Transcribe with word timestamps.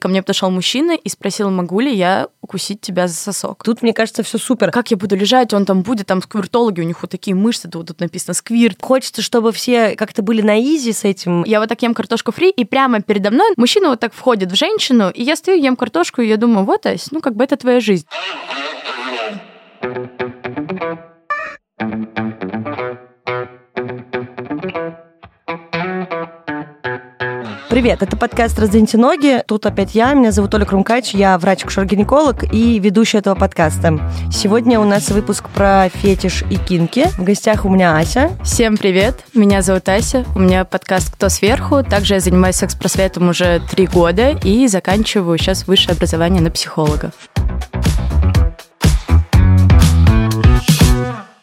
Ко 0.00 0.06
мне 0.06 0.22
подошел 0.22 0.48
мужчина 0.50 0.92
и 0.92 1.08
спросил, 1.08 1.50
могу 1.50 1.80
ли 1.80 1.92
я 1.92 2.28
укусить 2.40 2.80
тебя 2.80 3.08
за 3.08 3.14
сосок. 3.14 3.64
Тут, 3.64 3.82
мне 3.82 3.92
кажется, 3.92 4.22
все 4.22 4.38
супер. 4.38 4.70
Как 4.70 4.92
я 4.92 4.96
буду 4.96 5.16
лежать, 5.16 5.52
он 5.52 5.64
там 5.64 5.82
будет, 5.82 6.06
там 6.06 6.22
сквиртологи, 6.22 6.80
у 6.80 6.84
них 6.84 7.02
вот 7.02 7.10
такие 7.10 7.34
мышцы, 7.34 7.68
тут, 7.68 7.88
тут 7.88 7.98
написано 7.98 8.34
сквирт. 8.34 8.78
Хочется, 8.80 9.22
чтобы 9.22 9.50
все 9.50 9.96
как-то 9.96 10.22
были 10.22 10.40
на 10.40 10.60
изи 10.60 10.92
с 10.92 11.04
этим. 11.04 11.42
Я 11.44 11.58
вот 11.58 11.68
так 11.68 11.82
ем 11.82 11.94
картошку 11.94 12.30
фри, 12.30 12.50
и 12.50 12.64
прямо 12.64 13.02
передо 13.02 13.32
мной 13.32 13.54
мужчина 13.56 13.88
вот 13.88 13.98
так 13.98 14.14
входит 14.14 14.52
в 14.52 14.54
женщину, 14.54 15.10
и 15.10 15.24
я 15.24 15.34
стою, 15.34 15.60
ем 15.60 15.74
картошку, 15.74 16.22
и 16.22 16.28
я 16.28 16.36
думаю, 16.36 16.64
вот, 16.64 16.86
Ась, 16.86 17.10
ну 17.10 17.20
как 17.20 17.34
бы 17.34 17.42
это 17.42 17.56
твоя 17.56 17.80
жизнь. 17.80 18.06
Привет, 27.78 28.02
это 28.02 28.16
подкаст 28.16 28.58
«Раздвиньте 28.58 28.98
ноги». 28.98 29.40
Тут 29.46 29.64
опять 29.64 29.94
я, 29.94 30.12
меня 30.12 30.32
зовут 30.32 30.52
Оля 30.52 30.64
Крумкач, 30.64 31.14
я 31.14 31.38
врач-кушер-гинеколог 31.38 32.52
и 32.52 32.80
ведущая 32.80 33.18
этого 33.18 33.36
подкаста. 33.36 34.00
Сегодня 34.32 34.80
у 34.80 34.84
нас 34.84 35.10
выпуск 35.10 35.48
про 35.48 35.88
фетиш 35.88 36.42
и 36.50 36.56
кинки. 36.56 37.06
В 37.16 37.22
гостях 37.22 37.64
у 37.64 37.68
меня 37.68 37.96
Ася. 37.96 38.36
Всем 38.42 38.76
привет, 38.76 39.24
меня 39.32 39.62
зовут 39.62 39.88
Ася, 39.88 40.24
у 40.34 40.40
меня 40.40 40.64
подкаст 40.64 41.12
«Кто 41.14 41.28
сверху?». 41.28 41.84
Также 41.84 42.14
я 42.14 42.20
занимаюсь 42.20 42.56
секс-просветом 42.56 43.28
уже 43.28 43.62
три 43.70 43.86
года 43.86 44.30
и 44.30 44.66
заканчиваю 44.66 45.38
сейчас 45.38 45.68
высшее 45.68 45.94
образование 45.94 46.42
на 46.42 46.50
психолога. 46.50 47.12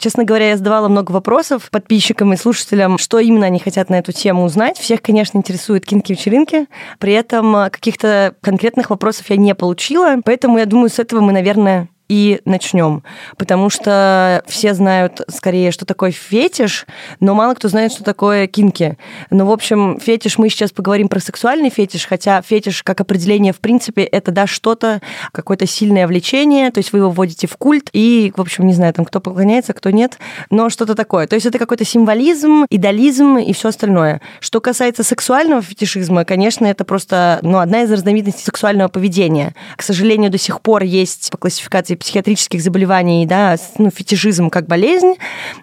Честно 0.05 0.23
говоря, 0.23 0.49
я 0.49 0.57
задавала 0.57 0.87
много 0.87 1.11
вопросов 1.11 1.71
подписчикам 1.71 2.31
и 2.31 2.37
слушателям, 2.37 2.99
что 2.99 3.17
именно 3.17 3.47
они 3.47 3.57
хотят 3.57 3.89
на 3.89 3.97
эту 3.97 4.11
тему 4.11 4.43
узнать. 4.43 4.77
Всех, 4.77 5.01
конечно, 5.01 5.39
интересуют 5.39 5.83
кинки-вечеринки. 5.83 6.67
При 6.99 7.13
этом 7.13 7.55
э, 7.55 7.71
каких-то 7.71 8.35
конкретных 8.41 8.91
вопросов 8.91 9.27
я 9.31 9.37
не 9.37 9.55
получила. 9.55 10.17
Поэтому 10.23 10.59
я 10.59 10.67
думаю, 10.67 10.89
с 10.89 10.99
этого 10.99 11.21
мы, 11.21 11.31
наверное, 11.31 11.89
и 12.07 12.41
начнем. 12.45 13.03
Потому 13.37 13.69
что 13.69 14.43
все 14.47 14.73
знают 14.73 15.21
скорее, 15.29 15.71
что 15.71 15.85
такое 15.85 16.11
фетиш, 16.11 16.85
но 17.19 17.33
мало 17.33 17.53
кто 17.55 17.67
знает, 17.67 17.91
что 17.91 18.03
такое 18.03 18.47
кинки. 18.47 18.97
Ну, 19.29 19.45
в 19.45 19.51
общем, 19.51 19.99
фетиш, 19.99 20.37
мы 20.37 20.49
сейчас 20.49 20.71
поговорим 20.71 21.07
про 21.07 21.19
сексуальный 21.19 21.69
фетиш, 21.69 22.05
хотя 22.05 22.41
фетиш 22.41 22.83
как 22.83 23.01
определение, 23.01 23.53
в 23.53 23.59
принципе, 23.59 24.03
это, 24.03 24.31
да, 24.31 24.47
что-то, 24.47 25.01
какое-то 25.31 25.65
сильное 25.65 26.07
влечение, 26.07 26.71
то 26.71 26.79
есть 26.79 26.93
вы 26.93 26.99
его 26.99 27.09
вводите 27.09 27.47
в 27.47 27.57
культ, 27.57 27.89
и, 27.93 28.31
в 28.35 28.41
общем, 28.41 28.67
не 28.67 28.73
знаю, 28.73 28.93
там, 28.93 29.05
кто 29.05 29.19
поклоняется, 29.19 29.73
кто 29.73 29.89
нет, 29.89 30.17
но 30.49 30.69
что-то 30.69 30.95
такое. 30.95 31.27
То 31.27 31.35
есть 31.35 31.45
это 31.45 31.57
какой-то 31.57 31.85
символизм, 31.85 32.65
идеализм 32.69 33.37
и 33.37 33.53
все 33.53 33.69
остальное. 33.69 34.21
Что 34.39 34.61
касается 34.61 35.03
сексуального 35.03 35.61
фетишизма, 35.61 36.25
конечно, 36.25 36.65
это 36.65 36.85
просто, 36.85 37.39
ну, 37.41 37.57
одна 37.57 37.83
из 37.83 37.91
разновидностей 37.91 38.43
сексуального 38.43 38.89
поведения. 38.89 39.55
К 39.75 39.81
сожалению, 39.81 40.29
до 40.29 40.37
сих 40.37 40.61
пор 40.61 40.83
есть 40.83 41.31
по 41.31 41.37
классификации 41.37 41.94
диагностации 41.95 42.05
психиатрических 42.05 42.61
заболеваний, 42.61 43.25
да, 43.25 43.55
ну, 43.77 43.89
фетишизм 43.89 44.49
как 44.49 44.67
болезнь. 44.67 45.15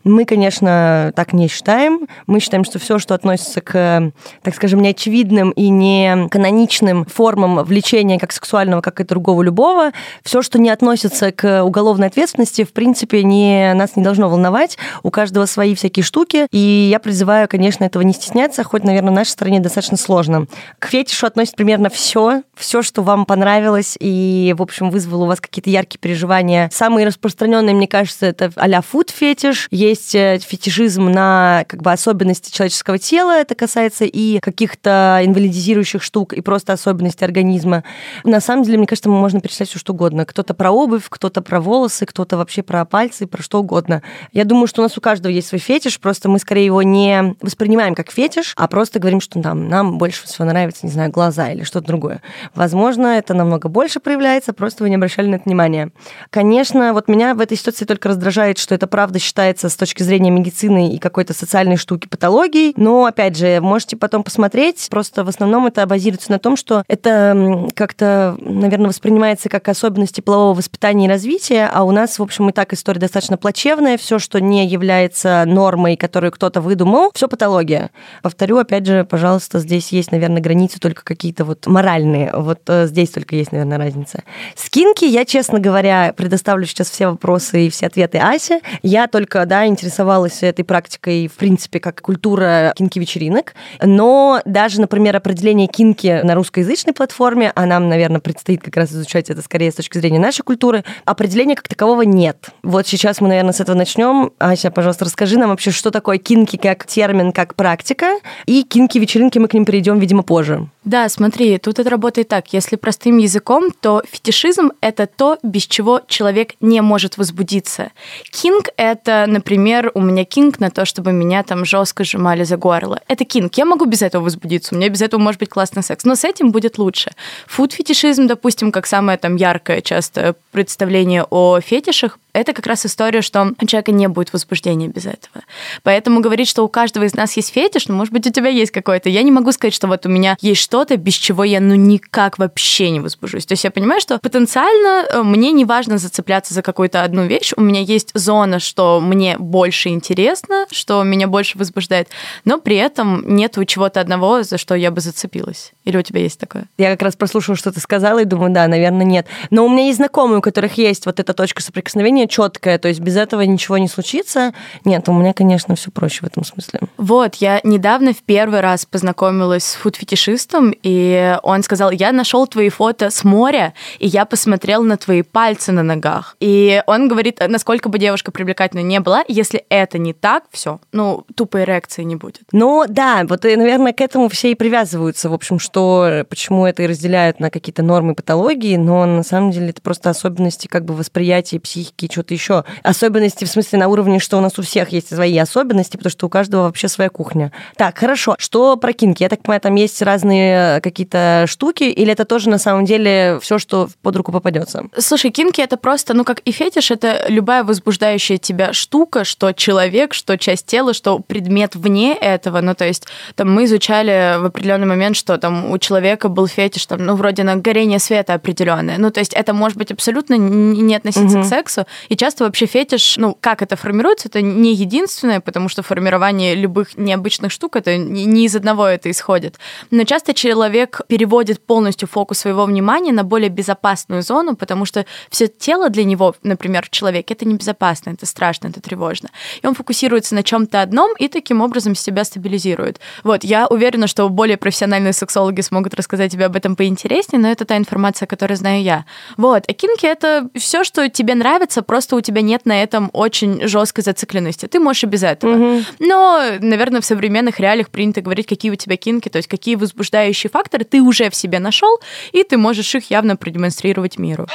Мы, 0.05 0.25
конечно, 0.25 1.13
так 1.15 1.33
не 1.33 1.49
считаем. 1.49 2.07
Мы 2.27 2.41
считаем, 2.41 2.65
что 2.65 2.79
все, 2.79 2.99
что 2.99 3.15
относится 3.15 3.61
к, 3.61 4.13
так 4.43 4.55
скажем, 4.55 4.81
неочевидным 4.81 5.51
и 5.51 5.69
не 5.69 6.29
каноничным 6.31 7.05
формам 7.05 7.63
влечения 7.65 8.19
как 8.19 8.33
сексуального, 8.33 8.81
как 8.81 9.01
и 9.01 9.05
другого 9.05 9.43
любого, 9.43 9.93
все, 10.23 10.43
что 10.43 10.59
не 10.59 10.71
относится 10.71 11.33
к 11.33 11.63
уголовной 11.65 12.09
ответственности, 12.09 12.65
в 12.65 12.73
принципе, 12.73 13.23
не, 13.23 13.73
нас 13.75 13.97
не 13.97 14.03
должно 14.03 14.29
волновать. 14.29 14.79
У 15.03 15.11
каждого 15.11 15.47
свои 15.47 15.75
всякие 15.75 16.03
штуки. 16.03 16.47
И 16.51 16.89
я 16.91 16.99
призываю, 16.99 17.49
конечно, 17.49 17.85
этого 17.85 18.03
не 18.03 18.13
стесняться, 18.13 18.65
хоть, 18.65 18.85
наверное, 18.85 19.11
в 19.11 19.15
нашей 19.15 19.31
стране 19.31 19.61
достаточно 19.61 19.97
сложно. 19.97 20.47
К 20.79 20.89
фетишу 20.89 21.27
относится 21.27 21.57
примерно 21.57 21.89
все, 21.89 22.43
все, 22.55 22.83
что 22.83 23.03
вам 23.03 23.27
понравилось 23.27 23.97
и, 24.01 24.55
в 24.57 24.63
общем, 24.63 24.91
вызвало 24.91 25.25
у 25.25 25.27
вас 25.27 25.41
какие-то 25.41 25.71
яркие 25.71 25.99
переживания 26.01 26.22
переживания. 26.23 26.71
Самые 26.73 27.07
распространенные, 27.07 27.75
мне 27.75 27.89
кажется, 27.89 28.27
это 28.27 28.53
а-ля 28.57 28.81
фуд-фетиш. 28.81 29.69
Есть 29.71 30.15
э, 30.15 30.39
фетишизм 30.39 31.07
на 31.07 31.65
как 31.69 31.83
бы 31.83 31.91
особенности 31.91 32.55
человеческого 32.55 32.99
тела. 32.99 33.41
Это 33.41 33.55
касается 33.55 34.05
и 34.05 34.39
каких-то 34.39 35.21
инвалидизирующих 35.25 36.03
штук, 36.03 36.33
и 36.33 36.41
просто 36.41 36.73
особенностей 36.73 37.25
организма. 37.25 37.85
На 38.25 38.41
самом 38.41 38.65
деле, 38.65 38.79
мне 38.79 38.87
кажется, 38.87 39.09
можно 39.09 39.41
перечислять 39.41 39.69
все 39.69 39.79
что 39.79 39.93
угодно. 39.93 40.25
Кто-то 40.25 40.55
про 40.55 40.71
обувь, 40.71 41.05
кто-то 41.09 41.43
про 41.43 41.61
волосы, 41.61 42.07
кто-то 42.07 42.37
вообще 42.37 42.63
про 42.63 42.85
пальцы, 42.85 43.27
про 43.27 43.43
что 43.43 43.61
угодно. 43.61 44.03
Я 44.33 44.45
думаю, 44.45 44.67
что 44.67 44.83
у 44.83 44.85
нас 44.85 44.97
у 44.97 45.01
каждого 45.01 45.33
есть 45.33 45.49
свой 45.49 45.59
фетиш, 45.59 45.99
просто 45.99 46.29
мы 46.29 46.39
скорее 46.39 46.67
его 46.67 46.83
не 46.83 47.35
воспринимаем 47.41 47.95
как 47.95 48.11
фетиш, 48.11 48.55
а 48.57 48.69
просто 48.69 48.99
говорим, 48.99 49.21
что 49.21 49.41
там, 49.41 49.69
нам 49.69 49.99
больше 49.99 50.25
всего 50.25 50.45
нравится, 50.45 50.87
не 50.87 50.93
знаю, 50.93 51.11
глаза 51.11 51.51
или 51.51 51.65
что-то 51.65 51.87
другое. 51.87 52.23
Возможно, 52.55 53.07
это 53.07 53.35
намного 53.35 53.69
больше 53.69 54.01
проявляется, 54.01 54.53
просто 54.53 54.85
вы 54.85 54.91
не 54.91 54.97
обращали 54.97 55.27
на 55.27 55.37
это 55.37 55.45
внимания. 55.45 55.91
Конечно, 56.31 56.93
вот 56.93 57.09
меня 57.09 57.35
в 57.35 57.41
этой 57.41 57.57
ситуации 57.57 57.85
только 57.85 58.09
раздражает, 58.09 58.59
что 58.59 58.75
это 58.75 58.87
правда 58.87 59.19
считается 59.19 59.69
с 59.69 59.77
точки 59.77 60.03
зрения 60.03 60.31
медицины 60.31 60.95
и 60.95 60.99
какой-то 60.99 61.35
социальной 61.35 61.77
штуки 61.77 62.09
патологией. 62.09 62.75
Но, 62.77 63.05
опять 63.05 63.37
же, 63.37 63.61
можете 63.61 63.97
потом 63.97 64.23
посмотреть. 64.23 64.87
Просто 64.91 65.25
в 65.25 65.29
основном 65.29 65.67
это 65.67 65.87
базируется 65.87 66.31
на 66.31 66.39
том, 66.39 66.57
что 66.57 66.85
это 66.89 67.69
как-то, 67.75 68.37
наверное, 68.41 68.89
воспринимается 68.89 69.49
как 69.49 69.69
особенности 69.69 70.21
полового 70.21 70.55
воспитания 70.55 71.07
и 71.07 71.09
развития, 71.09 71.71
а 71.73 71.85
у 71.85 71.91
нас, 71.91 72.19
в 72.19 72.23
общем, 72.23 72.49
и 72.49 72.53
так 72.53 72.73
история 72.73 73.01
достаточно 73.01 73.37
плачевная. 73.37 73.99
Все, 73.99 74.19
что 74.19 74.41
не 74.41 74.67
является 74.67 75.45
нормой, 75.47 75.97
которую 75.97 76.33
кто-то 76.33 76.61
выдумал, 76.61 77.11
все 77.15 77.29
патология. 77.29 77.91
Повторю, 78.23 78.59
опять 78.59 78.87
же, 78.87 79.05
пожалуйста, 79.05 79.59
здесь 79.59 79.93
есть, 79.93 80.13
наверное, 80.13 80.41
границы 80.41 80.79
только 80.79 81.05
какие-то 81.05 81.45
вот 81.45 81.67
моральные. 81.67 82.33
Вот 82.35 82.61
э, 82.69 82.87
здесь 82.87 83.11
только 83.11 83.37
есть, 83.37 83.53
наверное, 83.53 83.79
разница. 83.79 84.23
Скинки, 84.57 85.05
я, 85.05 85.25
честно 85.25 85.59
говоря, 85.59 86.02
предоставлю 86.11 86.67
сейчас 86.67 86.91
все 86.91 87.09
вопросы 87.09 87.67
и 87.67 87.71
все 87.71 87.87
ответы 87.87 88.19
Асе. 88.19 88.61
Я 88.83 89.07
только, 89.07 89.47
да, 89.47 89.67
интересовалась 89.67 90.43
этой 90.43 90.65
практикой, 90.65 91.29
в 91.29 91.35
принципе, 91.35 91.81
как 91.81 92.01
культура 92.01 92.73
кинки-вечеринок. 92.77 93.55
Но 93.81 94.41
даже, 94.45 94.81
например, 94.81 95.17
определение 95.17 95.67
кинки 95.67 96.21
на 96.23 96.35
русскоязычной 96.35 96.93
платформе, 96.93 97.53
а 97.55 97.67
нам, 97.67 97.89
наверное, 97.89 98.21
предстоит 98.21 98.63
как 98.63 98.77
раз 98.77 98.93
изучать 98.93 99.31
это 99.31 99.43
скорее 99.43 99.71
с 99.71 99.75
точки 99.75 99.99
зрения 99.99 100.19
нашей 100.19 100.43
культуры, 100.43 100.85
определения 101.05 101.55
как 101.55 101.69
такового 101.69 102.03
нет. 102.03 102.49
Вот 102.63 102.87
сейчас 102.87 103.21
мы, 103.21 103.29
наверное, 103.29 103.53
с 103.53 103.61
этого 103.61 103.77
начнем. 103.77 104.33
Ася, 104.39 104.71
пожалуйста, 104.71 105.05
расскажи 105.05 105.39
нам 105.39 105.51
вообще, 105.51 105.71
что 105.71 105.91
такое 105.91 106.19
кинки 106.19 106.57
как 106.57 106.87
термин, 106.87 107.33
как 107.33 107.55
практика, 107.55 108.19
и 108.47 108.63
кинки-вечеринки 108.63 109.39
мы 109.39 109.49
к 109.49 109.55
ним 109.55 109.65
перейдем, 109.65 109.99
видимо, 109.99 110.23
позже. 110.23 110.69
Да, 110.85 111.09
смотри, 111.09 111.59
тут 111.59 111.79
это 111.79 111.91
работает 111.91 112.29
так. 112.29 112.53
Если 112.53 112.77
простым 112.77 113.19
языком, 113.19 113.71
то 113.81 114.03
фетишизм— 114.09 114.73
это 114.81 115.07
то, 115.07 115.39
без 115.43 115.63
чего 115.67 115.92
человек 116.07 116.55
не 116.61 116.81
может 116.81 117.19
возбудиться. 117.19 117.91
Кинг— 118.31 118.69
это, 118.77 119.25
например, 119.27 119.91
у 119.95 120.01
меня 120.01 120.25
кинг 120.25 120.61
на 120.61 120.71
то, 120.71 120.85
чтобы 120.85 121.13
меня 121.13 121.43
там 121.43 121.65
жестко 121.65 122.05
сжимали 122.05 122.45
за 122.45 122.57
горло. 122.57 123.01
Это 123.09 123.25
кинг. 123.25 123.55
Я 123.55 123.65
могу 123.65 123.85
без 123.85 124.03
этого 124.03 124.25
возбудиться, 124.25 124.75
у 124.75 124.79
меня 124.79 124.89
без 124.89 125.03
этого 125.03 125.21
может 125.21 125.41
быть 125.41 125.49
классный 125.49 125.83
секс, 125.83 126.05
но 126.05 126.15
с 126.15 126.25
этим 126.25 126.51
будет 126.51 126.79
лучше. 126.79 127.13
Фуд-фетишизм, 127.47 128.27
допустим, 128.27 128.73
как 128.73 128.87
самое 128.87 129.19
там 129.19 129.37
яркое 129.37 129.81
часто 129.81 130.35
представление 130.53 131.25
о 131.31 131.61
фетишах, 131.61 132.19
это 132.33 132.55
как 132.55 132.67
раз 132.67 132.87
история, 132.87 133.21
что 133.21 133.53
у 133.61 133.67
человека 133.67 133.93
не 133.93 134.09
будет 134.09 134.33
возбуждения 134.33 134.89
без 134.89 135.05
этого. 135.05 135.45
Поэтому 135.83 136.21
говорить, 136.21 136.49
что 136.49 136.65
у 136.65 136.69
каждого 136.69 137.05
из 137.05 137.15
нас 137.15 137.37
есть 137.37 137.53
фетиш, 137.53 137.89
ну, 137.89 137.95
может 137.95 138.13
быть, 138.13 138.27
у 138.27 138.31
тебя 138.31 138.49
есть 138.49 138.73
какой-то. 138.73 139.11
Я 139.11 139.23
не 139.23 139.31
могу 139.31 139.53
сказать, 139.53 139.75
что 139.75 139.87
вот 139.87 140.07
у 140.07 140.09
меня 140.09 140.37
есть 140.41 140.63
что-то, 140.63 140.97
без 140.97 141.15
чего 141.15 141.45
я, 141.45 141.61
ну, 141.61 141.75
никак 141.75 142.39
вообще 142.39 142.91
не 142.91 143.01
возбужусь. 143.01 143.45
То 143.45 143.53
есть 143.53 143.65
я 143.65 143.71
понимаю, 143.71 144.01
что 144.01 144.19
потенциально 144.19 145.07
э, 145.11 145.23
мне 145.23 145.53
не 145.53 145.67
важно 145.67 145.82
зацепляться 145.89 146.55
за 146.55 146.63
какую-то 146.63 147.03
одну 147.03 147.27
вещь. 147.27 147.53
У 147.57 147.61
меня 147.61 147.81
есть 147.81 148.11
зона, 148.15 148.59
что 148.59 149.01
мне 149.01 149.37
больше 149.39 149.89
интересно, 149.91 150.67
что 150.71 151.03
меня 151.03 151.29
больше 151.29 151.59
возбуждает, 151.59 152.09
но 152.45 152.59
при 152.59 152.77
этом 152.77 153.25
нету 153.37 153.65
чего-то 153.65 154.01
одного, 154.01 154.43
за 154.43 154.59
что 154.59 154.75
я 154.75 154.91
бы 154.91 155.01
зацепилась. 155.01 155.73
Или 155.85 155.97
у 155.97 156.03
тебя 156.03 156.21
есть 156.21 156.39
такое? 156.39 156.67
Я 156.79 156.91
как 156.93 157.03
раз 157.03 157.17
прослушала, 157.17 157.57
что 157.57 157.73
ты 157.73 157.81
сказала, 157.81 158.21
и 158.21 158.25
думаю, 158.25 158.53
да, 158.53 158.67
наверное, 158.69 159.05
нет. 159.05 159.27
Но 159.51 159.65
у 159.65 159.69
меня 159.69 159.87
есть 159.87 159.99
знакомые, 159.99 160.39
у 160.39 160.43
которых 160.43 160.79
есть 160.79 161.07
вот 161.07 161.21
эта 161.21 161.35
точка 161.35 161.63
соприкосновения, 161.63 162.27
четкое, 162.29 162.79
то 162.79 162.89
есть 162.89 163.01
без 163.01 163.17
этого 163.17 163.43
ничего 163.43 163.79
не 163.79 163.89
случится. 163.89 164.53
Нет, 164.85 165.09
у 165.09 165.13
меня, 165.13 165.33
конечно, 165.33 165.75
все 165.75 165.91
проще 165.91 166.21
в 166.23 166.25
этом 166.25 166.45
смысле. 166.45 166.81
Вот, 166.97 167.37
я 167.37 167.61
недавно 167.65 168.13
в 168.13 168.23
первый 168.23 168.61
раз 168.61 168.87
познакомилась 168.87 169.65
с 169.65 169.75
фуд-фетишистом, 169.75 170.73
и 170.83 171.39
он 171.43 171.63
сказал, 171.63 171.91
я 171.91 172.13
нашел 172.13 172.47
твои 172.47 172.69
фото 172.69 173.11
с 173.11 173.25
моря, 173.25 173.75
и 173.99 174.07
я 174.07 174.25
посмотрел 174.25 174.83
на 174.83 174.97
твои 174.97 175.23
пальцы 175.23 175.72
на 175.73 175.83
ногах. 175.83 176.37
И 176.41 176.83
он 176.87 177.09
говорит, 177.09 177.41
насколько 177.47 177.89
бы 177.89 177.99
девушка 177.99 178.31
привлекательной 178.31 178.83
не 178.83 179.01
была, 179.01 179.25
если 179.29 179.65
это 179.69 179.99
не 179.99 180.13
так, 180.13 180.45
все, 180.51 180.81
ну, 180.93 181.25
тупой 181.35 181.63
эрекции 181.63 182.03
не 182.03 182.17
будет. 182.17 182.43
Ну, 182.53 182.85
да, 182.89 183.25
вот, 183.29 183.45
и, 183.45 183.57
наверное, 183.57 183.93
к 183.93 184.01
этому 184.01 184.29
все 184.29 184.53
и 184.53 184.55
привязываются, 184.55 185.29
в 185.29 185.35
общем, 185.35 185.59
что, 185.59 186.25
почему 186.29 186.67
это 186.67 186.83
и 186.83 186.87
разделяют 186.87 187.41
на 187.41 187.51
какие-то 187.51 187.83
нормы 187.83 188.15
патологии, 188.15 188.77
но 188.77 189.05
на 189.07 189.23
самом 189.23 189.51
деле 189.51 189.71
это 189.71 189.83
просто 189.83 190.11
особенности 190.11 190.67
как 190.67 190.85
бы 190.85 190.95
восприятия 190.95 191.61
психики 191.61 192.09
что-то 192.11 192.35
еще. 192.35 192.65
Особенности, 192.83 193.45
в 193.45 193.49
смысле, 193.49 193.79
на 193.79 193.89
уровне, 193.89 194.19
что 194.19 194.39
у 194.39 194.41
нас 194.41 194.59
у 194.59 194.63
всех 194.63 194.91
есть 194.91 195.15
свои 195.15 195.37
особенности, 195.39 195.97
потому 195.97 196.11
что 196.11 196.27
у 196.27 196.29
каждого 196.29 196.63
вообще 196.63 196.89
своя 196.89 197.11
кухня. 197.11 197.53
Так, 197.77 197.99
хорошо. 197.99 198.37
Что 198.39 198.77
про 198.77 198.93
кинки? 198.93 199.23
Я 199.23 199.29
так 199.29 199.43
понимаю, 199.43 199.61
там 199.61 199.75
есть 199.75 200.01
разные 200.03 200.81
какие-то 200.81 201.45
штуки, 201.47 201.85
или 201.85 202.13
это 202.13 202.25
тоже 202.25 202.49
на 202.49 202.59
самом 202.59 202.85
деле 202.85 203.39
все, 203.41 203.59
что 203.59 203.89
под 204.03 204.17
руку 204.17 204.33
попадется? 204.33 204.85
Слушай, 204.97 205.31
кинки 205.31 205.52
это 205.61 205.77
просто, 205.77 206.15
ну, 206.15 206.25
как 206.25 206.41
и 206.41 206.53
фетиш, 206.53 206.91
это 206.91 207.27
любая 207.29 207.65
возбуждающая 207.65 208.39
тебя 208.39 208.73
штука, 208.73 209.25
что 209.25 209.53
человек, 209.53 210.15
что 210.15 210.39
часть 210.39 210.67
тела, 210.67 210.95
что 210.95 211.19
предмет 211.19 211.75
вне 211.75 212.15
этого. 212.15 212.61
Ну, 212.61 212.75
то 212.75 212.87
есть, 212.87 213.07
там 213.35 213.53
мы 213.53 213.65
изучали 213.65 214.41
в 214.41 214.47
определенный 214.47 214.87
момент, 214.87 215.17
что 215.17 215.37
там 215.39 215.71
у 215.71 215.79
человека 215.79 216.29
был 216.29 216.47
фетиш, 216.47 216.87
там, 216.87 217.05
ну, 217.05 217.17
вроде 217.17 217.45
на 217.45 217.57
горение 217.57 217.99
света 217.99 218.35
определенное. 218.35 218.99
Ну, 218.99 219.11
то 219.11 219.21
есть, 219.21 219.33
это 219.35 219.53
может 219.53 219.77
быть 219.77 219.93
абсолютно 219.93 220.35
не 220.35 220.95
относиться 220.95 221.39
угу. 221.39 221.47
к 221.47 221.49
сексу. 221.49 221.87
И 222.09 222.17
часто 222.17 222.45
вообще 222.45 222.67
фетиш, 222.67 223.17
ну, 223.19 223.37
как 223.41 223.63
это 223.63 223.77
формируется, 223.77 224.29
это 224.29 224.41
не 224.41 224.75
единственное, 224.75 225.41
потому 225.41 225.69
что 225.69 225.83
формирование 225.83 226.55
любых 226.55 226.97
необычных 226.97 227.53
штук, 227.53 227.77
это 227.77 227.97
не 227.97 228.47
из 228.47 228.57
одного 228.57 228.87
это 228.87 229.11
исходит. 229.11 229.59
Но 229.91 230.05
часто 230.05 230.35
человек 230.35 231.01
переводит 231.09 231.65
полностью 231.65 232.09
фокус 232.09 232.39
своего 232.39 232.65
внимания 232.65 233.13
на 233.13 233.25
более 233.25 233.49
безопасную 233.49 234.23
зону, 234.23 234.57
потому 234.57 234.85
что 234.85 235.07
все 235.31 235.42
тело 235.49 235.89
для 235.89 236.05
него, 236.05 236.35
например, 236.43 236.87
в 236.87 236.91
человеке, 236.91 237.35
это 237.35 237.45
небезопасно, 237.45 238.11
это 238.11 238.27
страшно, 238.27 238.69
это 238.69 238.81
тревожно. 238.81 239.31
И 239.63 239.67
он 239.67 239.75
фокусируется 239.75 240.35
на 240.35 240.43
чем-то 240.43 240.83
одном 240.83 241.15
и 241.17 241.29
таким 241.29 241.61
образом 241.61 241.95
себя 241.95 242.25
стабилизирует. 242.25 243.01
Вот, 243.25 243.45
я 243.45 243.67
уверена, 243.67 244.07
что 244.07 244.29
более 244.29 244.57
профессиональные 244.57 245.13
сексологи 245.13 245.61
смогут 245.61 245.95
рассказать 245.95 246.33
тебе 246.33 246.47
об 246.47 246.57
этом 246.57 246.77
поинтереснее, 246.77 247.41
но 247.41 247.51
это 247.51 247.65
та 247.65 247.77
информация, 247.77 248.27
которую 248.27 248.57
знаю 248.57 248.83
я. 248.83 249.05
Вот, 249.37 249.65
а 249.69 249.73
кинки— 249.73 250.07
это 250.07 250.49
все, 250.55 250.85
что 250.85 251.09
тебе 251.09 251.35
нравится, 251.35 251.83
просто 251.83 252.17
у 252.17 252.21
тебя 252.21 252.43
нет 252.43 252.67
на 252.67 252.83
этом 252.83 253.11
очень 253.13 253.67
жесткой 253.67 254.05
зацикленности. 254.05 254.67
Ты 254.67 254.81
можешь 254.81 255.05
и 255.05 255.07
без 255.07 255.23
этого. 255.23 255.55
Угу. 255.55 255.85
Но, 256.01 256.43
наверное, 256.61 257.01
в 257.01 257.05
современных 257.05 257.61
реалиях 257.61 257.91
принято 257.91 258.21
говорить, 258.21 258.47
какие 258.47 258.71
у 258.71 258.77
тебя 258.77 258.97
кинки, 258.97 259.29
то 259.29 259.37
есть 259.37 259.49
какие 259.49 259.75
возбуждающие 259.75 260.51
факторы 260.51 260.85
ты 260.85 261.01
уже 261.01 261.31
в 261.31 261.35
себе 261.35 261.59
нашел, 261.59 262.01
и 262.33 262.43
ты 262.43 262.57
можешь 262.57 262.95
их 262.95 263.11
явно 263.11 263.37
продемонстрировать 263.37 264.19
миру 264.19 264.47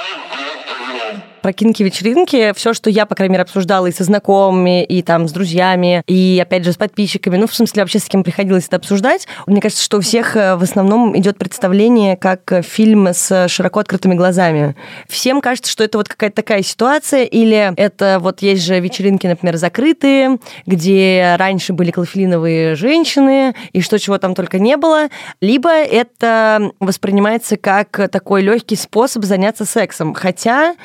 про 1.41 1.53
кинки-вечеринки, 1.53 2.53
все, 2.55 2.73
что 2.73 2.89
я, 2.89 3.05
по 3.05 3.15
крайней 3.15 3.33
мере, 3.33 3.43
обсуждала 3.43 3.87
и 3.87 3.91
со 3.91 4.03
знакомыми, 4.03 4.83
и 4.83 5.01
там 5.01 5.27
с 5.27 5.31
друзьями, 5.31 6.03
и 6.07 6.39
опять 6.41 6.63
же 6.63 6.71
с 6.71 6.77
подписчиками, 6.77 7.37
ну, 7.37 7.47
в 7.47 7.53
смысле, 7.53 7.83
вообще 7.83 7.99
с 7.99 8.05
кем 8.05 8.23
приходилось 8.23 8.67
это 8.67 8.77
обсуждать, 8.77 9.27
мне 9.45 9.61
кажется, 9.61 9.83
что 9.83 9.97
у 9.97 10.01
всех 10.01 10.35
э, 10.35 10.55
в 10.55 10.63
основном 10.63 11.17
идет 11.17 11.37
представление 11.37 12.17
как 12.17 12.51
фильм 12.63 13.07
с 13.07 13.47
широко 13.47 13.79
открытыми 13.79 14.15
глазами. 14.15 14.75
Всем 15.07 15.41
кажется, 15.41 15.71
что 15.71 15.83
это 15.83 15.97
вот 15.97 16.07
какая-то 16.07 16.35
такая 16.35 16.63
ситуация, 16.63 17.23
или 17.23 17.73
это 17.77 18.17
вот 18.19 18.41
есть 18.41 18.63
же 18.63 18.79
вечеринки, 18.79 19.27
например, 19.27 19.57
закрытые, 19.57 20.37
где 20.65 21.35
раньше 21.37 21.73
были 21.73 21.91
клофелиновые 21.91 22.75
женщины, 22.75 23.55
и 23.73 23.81
что 23.81 23.99
чего 23.99 24.17
там 24.17 24.35
только 24.35 24.59
не 24.59 24.77
было, 24.77 25.07
либо 25.41 25.69
это 25.69 26.71
воспринимается 26.79 27.57
как 27.57 28.09
такой 28.11 28.41
легкий 28.41 28.75
способ 28.75 29.23
заняться 29.23 29.65
сексом. 29.65 30.13
Хотя 30.13 30.75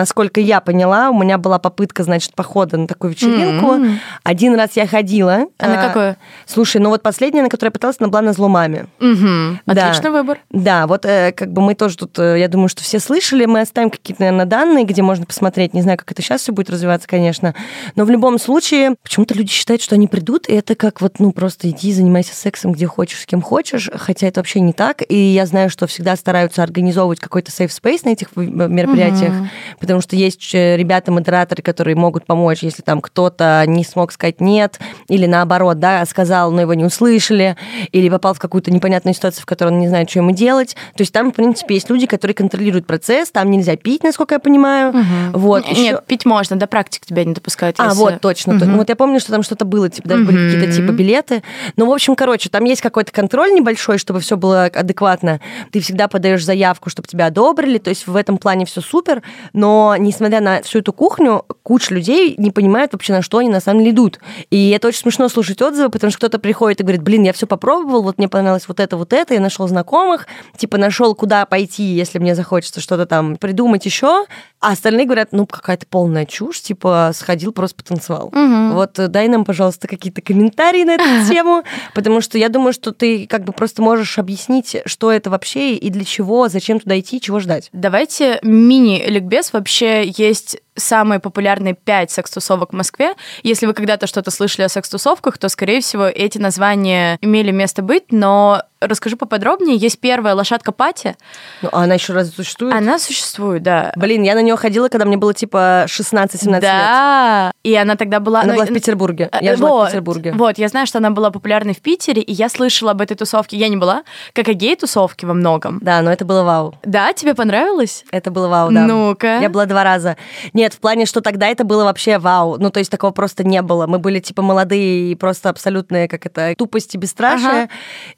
насколько 0.00 0.40
я 0.40 0.60
поняла, 0.62 1.10
у 1.10 1.22
меня 1.22 1.36
была 1.36 1.58
попытка, 1.58 2.04
значит, 2.04 2.34
похода 2.34 2.78
на 2.78 2.86
такую 2.86 3.12
вечеринку. 3.12 3.66
Mm-hmm. 3.74 3.96
Один 4.22 4.54
раз 4.54 4.70
я 4.74 4.86
ходила. 4.86 5.46
А, 5.58 5.68
на 5.68 5.86
какую? 5.88 6.16
Слушай, 6.46 6.80
ну 6.80 6.88
вот 6.88 7.02
последняя, 7.02 7.42
на 7.42 7.50
которую 7.50 7.68
я 7.68 7.72
пыталась, 7.72 7.96
она 8.00 8.08
была 8.08 8.22
на 8.22 8.32
зломаме. 8.32 8.86
Mm-hmm. 8.98 9.58
Да. 9.66 9.88
Отличный 9.88 10.10
выбор. 10.10 10.38
Да, 10.48 10.86
вот 10.86 11.04
э, 11.04 11.32
как 11.32 11.52
бы 11.52 11.60
мы 11.60 11.74
тоже 11.74 11.98
тут, 11.98 12.18
э, 12.18 12.40
я 12.40 12.48
думаю, 12.48 12.70
что 12.70 12.82
все 12.82 12.98
слышали, 12.98 13.44
мы 13.44 13.60
оставим 13.60 13.90
какие-то, 13.90 14.22
наверное, 14.22 14.46
данные, 14.46 14.84
где 14.86 15.02
можно 15.02 15.26
посмотреть. 15.26 15.74
Не 15.74 15.82
знаю, 15.82 15.98
как 15.98 16.10
это 16.10 16.22
сейчас 16.22 16.40
все 16.40 16.52
будет 16.52 16.70
развиваться, 16.70 17.06
конечно. 17.06 17.54
Но 17.94 18.06
в 18.06 18.10
любом 18.10 18.38
случае, 18.38 18.94
почему-то 19.02 19.34
люди 19.34 19.50
считают, 19.50 19.82
что 19.82 19.96
они 19.96 20.08
придут, 20.08 20.48
и 20.48 20.54
это 20.54 20.74
как 20.74 21.02
вот, 21.02 21.18
ну, 21.18 21.32
просто 21.32 21.68
иди, 21.68 21.92
занимайся 21.92 22.34
сексом, 22.34 22.72
где 22.72 22.86
хочешь, 22.86 23.20
с 23.20 23.26
кем 23.26 23.42
хочешь, 23.42 23.90
хотя 23.94 24.28
это 24.28 24.40
вообще 24.40 24.60
не 24.60 24.72
так. 24.72 25.02
И 25.06 25.14
я 25.14 25.44
знаю, 25.44 25.68
что 25.68 25.86
всегда 25.86 26.16
стараются 26.16 26.62
организовывать 26.62 27.20
какой-то 27.20 27.50
safe 27.50 27.68
space 27.68 28.00
на 28.04 28.10
этих 28.10 28.34
мероприятиях, 28.34 29.32
mm-hmm 29.32 29.89
потому 29.90 30.02
что 30.02 30.14
есть 30.14 30.54
ребята-модераторы, 30.54 31.62
которые 31.62 31.96
могут 31.96 32.24
помочь, 32.24 32.62
если 32.62 32.80
там 32.80 33.00
кто-то 33.00 33.64
не 33.66 33.82
смог 33.82 34.12
сказать 34.12 34.40
«нет», 34.40 34.78
или 35.08 35.26
наоборот, 35.26 35.80
да, 35.80 36.06
сказал, 36.06 36.52
но 36.52 36.60
его 36.60 36.74
не 36.74 36.84
услышали, 36.84 37.56
или 37.90 38.08
попал 38.08 38.34
в 38.34 38.38
какую-то 38.38 38.70
непонятную 38.70 39.14
ситуацию, 39.14 39.42
в 39.42 39.46
которой 39.46 39.70
он 39.70 39.80
не 39.80 39.88
знает, 39.88 40.08
что 40.08 40.20
ему 40.20 40.30
делать. 40.30 40.76
То 40.94 41.02
есть 41.02 41.12
там, 41.12 41.32
в 41.32 41.34
принципе, 41.34 41.74
есть 41.74 41.90
люди, 41.90 42.06
которые 42.06 42.36
контролируют 42.36 42.86
процесс, 42.86 43.32
там 43.32 43.50
нельзя 43.50 43.74
пить, 43.74 44.04
насколько 44.04 44.36
я 44.36 44.38
понимаю. 44.38 44.90
Угу. 44.90 45.38
Вот, 45.40 45.66
Нет, 45.66 45.76
еще... 45.76 46.02
пить 46.06 46.24
можно, 46.24 46.54
до 46.54 46.68
практики 46.68 47.04
тебя 47.04 47.24
не 47.24 47.34
допускают. 47.34 47.80
А, 47.80 47.86
если... 47.86 47.98
вот, 47.98 48.20
точно. 48.20 48.54
Угу. 48.54 48.76
Вот 48.76 48.88
я 48.88 48.94
помню, 48.94 49.18
что 49.18 49.32
там 49.32 49.42
что-то 49.42 49.64
было, 49.64 49.88
типа, 49.88 50.08
даже 50.08 50.22
угу. 50.22 50.30
были 50.30 50.52
какие-то 50.52 50.72
типа 50.72 50.92
билеты. 50.92 51.42
Ну, 51.74 51.86
в 51.86 51.92
общем, 51.92 52.14
короче, 52.14 52.48
там 52.48 52.62
есть 52.62 52.80
какой-то 52.80 53.10
контроль 53.10 53.52
небольшой, 53.52 53.98
чтобы 53.98 54.20
все 54.20 54.36
было 54.36 54.66
адекватно. 54.66 55.40
Ты 55.72 55.80
всегда 55.80 56.06
подаешь 56.06 56.44
заявку, 56.44 56.90
чтобы 56.90 57.08
тебя 57.08 57.26
одобрили, 57.26 57.78
то 57.78 57.90
есть 57.90 58.06
в 58.06 58.14
этом 58.14 58.38
плане 58.38 58.66
все 58.66 58.80
супер, 58.80 59.22
но 59.52 59.79
несмотря 59.98 60.40
на 60.40 60.62
всю 60.62 60.78
эту 60.78 60.92
кухню, 60.92 61.44
куча 61.62 61.94
людей 61.94 62.34
не 62.38 62.50
понимают 62.50 62.92
вообще, 62.92 63.12
на 63.12 63.22
что 63.22 63.38
они 63.38 63.48
на 63.48 63.60
самом 63.60 63.80
деле 63.80 63.92
идут. 63.92 64.18
И 64.50 64.70
это 64.70 64.88
очень 64.88 65.00
смешно 65.00 65.28
слушать 65.28 65.62
отзывы, 65.62 65.90
потому 65.90 66.10
что 66.10 66.18
кто-то 66.18 66.38
приходит 66.38 66.80
и 66.80 66.82
говорит, 66.82 67.02
блин, 67.02 67.24
я 67.24 67.32
все 67.32 67.46
попробовал, 67.46 68.02
вот 68.02 68.18
мне 68.18 68.28
понравилось 68.28 68.68
вот 68.68 68.80
это, 68.80 68.96
вот 68.96 69.12
это, 69.12 69.34
я 69.34 69.40
нашел 69.40 69.66
знакомых, 69.68 70.26
типа 70.56 70.78
нашел, 70.78 71.14
куда 71.14 71.46
пойти, 71.46 71.82
если 71.82 72.18
мне 72.18 72.34
захочется 72.34 72.80
что-то 72.80 73.06
там 73.06 73.36
придумать 73.36 73.84
еще, 73.86 74.26
а 74.60 74.72
остальные 74.72 75.06
говорят, 75.06 75.28
ну, 75.32 75.46
какая-то 75.46 75.86
полная 75.86 76.26
чушь, 76.26 76.60
типа, 76.60 77.12
сходил, 77.14 77.52
просто 77.52 77.76
потанцевал. 77.76 78.26
Угу. 78.26 78.74
Вот 78.74 78.98
э, 78.98 79.08
дай 79.08 79.26
нам, 79.28 79.46
пожалуйста, 79.46 79.88
какие-то 79.88 80.20
комментарии 80.20 80.84
на 80.84 80.96
эту 80.96 81.28
тему, 81.28 81.62
потому 81.94 82.20
что 82.20 82.36
я 82.36 82.50
думаю, 82.50 82.74
что 82.74 82.92
ты 82.92 83.26
как 83.26 83.44
бы 83.44 83.52
просто 83.54 83.80
можешь 83.80 84.18
объяснить, 84.18 84.76
что 84.84 85.10
это 85.10 85.30
вообще 85.30 85.76
и 85.76 85.88
для 85.88 86.04
чего, 86.04 86.48
зачем 86.48 86.78
туда 86.78 86.98
идти, 87.00 87.20
чего 87.20 87.40
ждать. 87.40 87.70
Давайте 87.72 88.38
мини-ликбез. 88.42 89.52
Вообще 89.52 89.69
есть 89.78 90.58
самые 90.76 91.20
популярные 91.20 91.74
пять 91.74 92.10
секс-тусовок 92.10 92.72
в 92.72 92.76
Москве. 92.76 93.14
Если 93.42 93.66
вы 93.66 93.74
когда-то 93.74 94.06
что-то 94.06 94.30
слышали 94.30 94.64
о 94.64 94.68
секс-тусовках, 94.68 95.38
то, 95.38 95.48
скорее 95.48 95.80
всего, 95.80 96.06
эти 96.06 96.38
названия 96.38 97.18
имели 97.20 97.50
место 97.50 97.82
быть, 97.82 98.10
но 98.10 98.62
расскажу 98.80 99.16
поподробнее. 99.16 99.76
Есть 99.76 100.00
первая 100.00 100.34
лошадка 100.34 100.72
Пати. 100.72 101.16
Ну, 101.62 101.68
а 101.72 101.84
она 101.84 101.94
еще 101.94 102.12
раз 102.12 102.30
существует? 102.30 102.74
Она 102.74 102.98
существует, 102.98 103.62
да. 103.62 103.92
Блин, 103.96 104.22
я 104.22 104.34
на 104.34 104.42
нее 104.42 104.56
ходила, 104.56 104.88
когда 104.88 105.04
мне 105.04 105.16
было 105.16 105.34
типа 105.34 105.84
16-17 105.86 106.38
да. 106.44 106.54
лет. 106.54 106.62
Да, 106.62 107.52
и 107.62 107.74
она 107.74 107.96
тогда 107.96 108.20
была... 108.20 108.40
Она 108.40 108.54
ну, 108.54 108.54
была 108.54 108.66
в 108.66 108.74
Петербурге. 108.74 109.28
Я 109.40 109.56
жила 109.56 109.70
вот, 109.70 109.82
в 109.84 109.86
Петербурге. 109.88 110.32
Вот, 110.32 110.58
я 110.58 110.68
знаю, 110.68 110.86
что 110.86 110.98
она 110.98 111.10
была 111.10 111.30
популярной 111.30 111.74
в 111.74 111.80
Питере, 111.80 112.22
и 112.22 112.32
я 112.32 112.48
слышала 112.48 112.92
об 112.92 113.02
этой 113.02 113.16
тусовке. 113.16 113.56
Я 113.56 113.68
не 113.68 113.76
была, 113.76 114.02
как 114.32 114.48
о 114.48 114.54
гей-тусовке 114.54 115.26
во 115.26 115.34
многом. 115.34 115.78
Да, 115.82 116.00
но 116.00 116.10
это 116.10 116.24
было 116.24 116.42
вау. 116.42 116.74
Да, 116.82 117.12
тебе 117.12 117.34
понравилось? 117.34 118.04
Это 118.10 118.30
было 118.30 118.48
вау, 118.48 118.70
да. 118.70 118.86
Ну-ка. 118.86 119.40
Я 119.40 119.50
была 119.50 119.66
два 119.66 119.84
раза. 119.84 120.16
Нет, 120.54 120.69
в 120.74 120.78
плане, 120.80 121.06
что 121.06 121.20
тогда 121.20 121.48
это 121.48 121.64
было 121.64 121.84
вообще 121.84 122.18
вау. 122.18 122.56
Ну, 122.58 122.70
то 122.70 122.78
есть 122.78 122.90
такого 122.90 123.10
просто 123.10 123.44
не 123.44 123.62
было. 123.62 123.86
Мы 123.86 123.98
были 123.98 124.20
типа 124.20 124.42
молодые 124.42 125.12
и 125.12 125.14
просто 125.14 125.48
абсолютные, 125.48 126.08
как 126.08 126.26
это, 126.26 126.54
тупости, 126.56 126.96
бесстрашие. 126.96 127.64
Ага. 127.64 127.68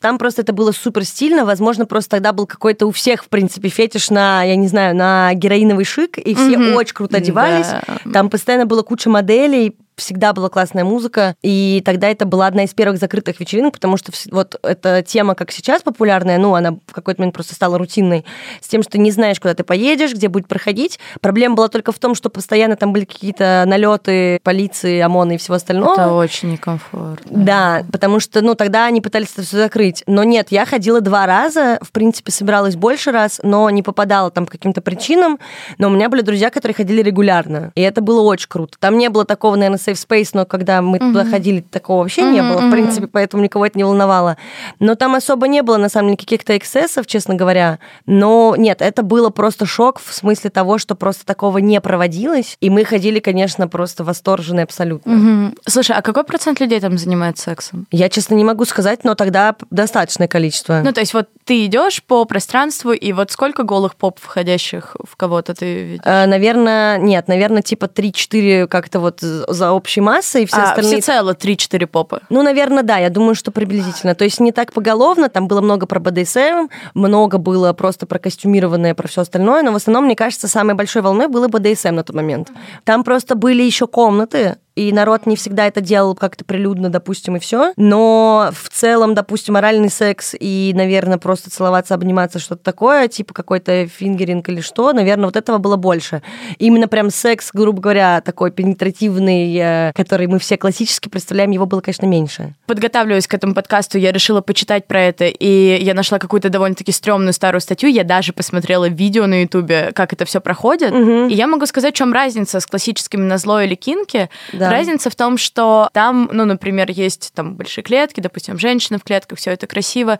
Там 0.00 0.18
просто 0.18 0.42
это 0.42 0.52
было 0.52 0.72
супер 0.72 1.04
стильно. 1.04 1.44
Возможно, 1.44 1.86
просто 1.86 2.10
тогда 2.10 2.32
был 2.32 2.46
какой-то 2.46 2.86
у 2.86 2.90
всех, 2.90 3.24
в 3.24 3.28
принципе, 3.28 3.68
фетиш 3.68 4.10
на, 4.10 4.42
я 4.42 4.56
не 4.56 4.68
знаю, 4.68 4.94
на 4.96 5.32
героиновый 5.34 5.84
шик, 5.84 6.18
и 6.18 6.34
все 6.34 6.54
mm-hmm. 6.54 6.74
очень 6.74 6.94
круто 6.94 7.18
одевались. 7.18 7.68
Да. 7.68 8.12
Там 8.12 8.30
постоянно 8.30 8.66
было 8.66 8.82
куча 8.82 9.08
моделей, 9.10 9.76
всегда 9.96 10.32
была 10.32 10.48
классная 10.48 10.84
музыка, 10.84 11.34
и 11.42 11.82
тогда 11.84 12.08
это 12.08 12.24
была 12.24 12.46
одна 12.46 12.64
из 12.64 12.74
первых 12.74 12.98
закрытых 12.98 13.40
вечеринок, 13.40 13.74
потому 13.74 13.96
что 13.96 14.12
вот 14.30 14.58
эта 14.62 15.02
тема, 15.02 15.34
как 15.34 15.50
сейчас 15.52 15.82
популярная, 15.82 16.38
ну, 16.38 16.54
она 16.54 16.72
в 16.86 16.92
какой-то 16.92 17.20
момент 17.20 17.34
просто 17.34 17.54
стала 17.54 17.78
рутинной, 17.78 18.24
с 18.60 18.68
тем, 18.68 18.82
что 18.82 18.98
не 18.98 19.10
знаешь, 19.10 19.40
куда 19.40 19.54
ты 19.54 19.64
поедешь, 19.64 20.14
где 20.14 20.28
будет 20.28 20.48
проходить. 20.48 20.98
Проблема 21.20 21.54
была 21.54 21.68
только 21.68 21.92
в 21.92 21.98
том, 21.98 22.14
что 22.14 22.30
постоянно 22.30 22.76
там 22.76 22.92
были 22.92 23.04
какие-то 23.04 23.64
налеты 23.66 24.40
полиции, 24.42 25.00
ОМОНа 25.00 25.32
и 25.32 25.36
всего 25.36 25.56
остального. 25.56 25.94
Это 25.94 26.12
очень 26.12 26.52
некомфортно. 26.52 27.44
Да, 27.44 27.84
потому 27.92 28.20
что, 28.20 28.40
ну, 28.40 28.54
тогда 28.54 28.86
они 28.86 29.00
пытались 29.00 29.32
это 29.32 29.42
все 29.42 29.56
закрыть. 29.56 30.02
Но 30.06 30.24
нет, 30.24 30.48
я 30.50 30.64
ходила 30.66 31.00
два 31.00 31.26
раза, 31.26 31.78
в 31.82 31.92
принципе, 31.92 32.32
собиралась 32.32 32.76
больше 32.76 33.12
раз, 33.12 33.40
но 33.42 33.68
не 33.70 33.82
попадала 33.82 34.30
там 34.30 34.46
по 34.46 34.52
каким-то 34.52 34.80
причинам, 34.80 35.38
но 35.78 35.88
у 35.88 35.90
меня 35.90 36.08
были 36.08 36.22
друзья, 36.22 36.50
которые 36.50 36.74
ходили 36.74 37.02
регулярно, 37.02 37.72
и 37.74 37.80
это 37.80 38.00
было 38.00 38.22
очень 38.22 38.48
круто. 38.48 38.76
Там 38.78 38.98
не 38.98 39.08
было 39.08 39.24
такого, 39.24 39.56
наверное, 39.56 39.78
safe 39.86 39.94
space, 40.08 40.30
но 40.34 40.44
когда 40.44 40.82
мы 40.82 40.98
туда 40.98 41.24
ходили, 41.24 41.60
такого 41.60 42.02
вообще 42.02 42.22
не 42.22 42.42
было, 42.42 42.60
в 42.60 42.70
принципе, 42.70 43.06
поэтому 43.06 43.42
никого 43.42 43.66
это 43.66 43.78
не 43.78 43.84
волновало. 43.84 44.36
Но 44.78 44.94
там 44.94 45.14
особо 45.14 45.48
не 45.48 45.62
было, 45.62 45.76
на 45.76 45.88
самом 45.88 46.08
деле, 46.08 46.18
каких-то 46.18 46.56
эксцессов, 46.56 47.06
честно 47.06 47.34
говоря. 47.34 47.78
Но 48.06 48.54
нет, 48.56 48.82
это 48.82 49.02
было 49.02 49.30
просто 49.30 49.66
шок 49.66 50.00
в 50.00 50.12
смысле 50.12 50.50
того, 50.50 50.78
что 50.78 50.94
просто 50.94 51.24
такого 51.24 51.58
не 51.58 51.80
проводилось. 51.80 52.56
И 52.60 52.70
мы 52.70 52.84
ходили, 52.84 53.18
конечно, 53.20 53.68
просто 53.68 54.04
восторженные 54.04 54.64
абсолютно. 54.64 55.52
Слушай, 55.66 55.96
а 55.96 56.02
какой 56.02 56.24
процент 56.24 56.60
людей 56.60 56.80
там 56.80 56.98
занимается 56.98 57.44
сексом? 57.44 57.86
Я, 57.90 58.08
честно, 58.08 58.34
не 58.34 58.44
могу 58.44 58.64
сказать, 58.64 59.04
но 59.04 59.14
тогда 59.14 59.54
достаточное 59.70 60.28
количество. 60.28 60.82
Ну, 60.84 60.92
то 60.92 61.00
есть 61.00 61.14
вот 61.14 61.28
ты 61.44 61.66
идешь 61.66 62.02
по 62.02 62.24
пространству, 62.24 62.92
и 62.92 63.12
вот 63.12 63.30
сколько 63.30 63.62
голых 63.62 63.96
поп, 63.96 64.18
входящих 64.20 64.96
в 65.04 65.16
кого-то 65.16 65.54
ты 65.54 65.84
видишь? 65.84 66.02
Э, 66.04 66.26
наверное, 66.26 66.98
нет, 66.98 67.28
наверное, 67.28 67.62
типа 67.62 67.86
3-4 67.86 68.66
как-то 68.68 69.00
вот 69.00 69.20
за 69.20 69.71
общей 69.72 70.00
массой, 70.00 70.42
и 70.42 70.46
все 70.46 70.58
а, 70.58 70.64
остальные... 70.70 71.00
всецело 71.00 71.34
3-4 71.34 71.86
попы. 71.86 72.20
Ну, 72.28 72.42
наверное, 72.42 72.82
да, 72.82 72.98
я 72.98 73.10
думаю, 73.10 73.34
что 73.34 73.50
приблизительно. 73.50 74.14
То 74.14 74.24
есть 74.24 74.40
не 74.40 74.52
так 74.52 74.72
поголовно, 74.72 75.28
там 75.28 75.48
было 75.48 75.60
много 75.60 75.86
про 75.86 76.00
БДСМ, 76.00 76.68
много 76.94 77.38
было 77.38 77.72
просто 77.72 78.06
про 78.06 78.18
костюмированное, 78.18 78.94
про 78.94 79.08
все 79.08 79.22
остальное, 79.22 79.62
но 79.62 79.72
в 79.72 79.76
основном, 79.76 80.04
мне 80.04 80.16
кажется, 80.16 80.48
самой 80.48 80.74
большой 80.74 81.02
волной 81.02 81.28
было 81.28 81.48
БДСМ 81.48 81.94
на 81.94 82.04
тот 82.04 82.16
момент. 82.16 82.50
Там 82.84 83.04
просто 83.04 83.34
были 83.34 83.62
еще 83.62 83.86
комнаты, 83.86 84.56
и 84.74 84.92
народ 84.92 85.26
не 85.26 85.36
всегда 85.36 85.66
это 85.66 85.80
делал 85.80 86.14
как-то 86.14 86.44
прилюдно, 86.44 86.88
допустим, 86.88 87.36
и 87.36 87.38
все. 87.38 87.72
Но 87.76 88.50
в 88.52 88.68
целом, 88.70 89.14
допустим, 89.14 89.56
оральный 89.56 89.90
секс 89.90 90.34
и, 90.38 90.72
наверное, 90.74 91.18
просто 91.18 91.50
целоваться, 91.50 91.94
обниматься, 91.94 92.38
что-то 92.38 92.62
такое, 92.62 93.08
типа 93.08 93.34
какой-то 93.34 93.86
фингеринг 93.86 94.48
или 94.48 94.60
что, 94.60 94.92
наверное, 94.92 95.26
вот 95.26 95.36
этого 95.36 95.58
было 95.58 95.76
больше. 95.76 96.22
Именно 96.58 96.88
прям 96.88 97.10
секс, 97.10 97.50
грубо 97.52 97.80
говоря, 97.80 98.20
такой 98.20 98.50
пенетративный, 98.50 99.54
э, 99.56 99.92
который 99.94 100.26
мы 100.26 100.38
все 100.38 100.56
классически 100.56 101.08
представляем, 101.08 101.50
его 101.50 101.66
было, 101.66 101.80
конечно, 101.80 102.06
меньше. 102.06 102.54
Подготавливаясь 102.66 103.26
к 103.26 103.34
этому 103.34 103.54
подкасту, 103.54 103.98
я 103.98 104.12
решила 104.12 104.40
почитать 104.40 104.86
про 104.86 105.00
это, 105.00 105.26
и 105.26 105.82
я 105.82 105.94
нашла 105.94 106.18
какую-то 106.18 106.48
довольно-таки 106.48 106.92
стрёмную 106.92 107.32
старую 107.32 107.60
статью. 107.60 107.90
Я 107.90 108.04
даже 108.04 108.32
посмотрела 108.32 108.88
видео 108.88 109.26
на 109.26 109.42
Ютубе, 109.42 109.92
как 109.94 110.12
это 110.12 110.24
все 110.24 110.40
проходит. 110.40 110.92
И 110.92 111.34
я 111.34 111.46
могу 111.46 111.66
сказать, 111.66 111.94
в 111.94 111.96
чем 111.96 112.12
разница 112.12 112.60
с 112.60 112.66
классическими 112.66 113.22
на 113.22 113.38
зло 113.38 113.60
или 113.60 113.74
кинки. 113.74 114.30
Да. 114.52 114.61
Разница 114.70 115.10
в 115.10 115.14
том, 115.14 115.38
что 115.38 115.88
там, 115.92 116.28
ну, 116.32 116.44
например, 116.44 116.90
есть 116.90 117.32
там 117.34 117.54
большие 117.54 117.84
клетки, 117.84 118.20
допустим, 118.20 118.58
женщины 118.58 118.98
в 118.98 119.04
клетках, 119.04 119.38
все 119.38 119.52
это 119.52 119.66
красиво. 119.66 120.18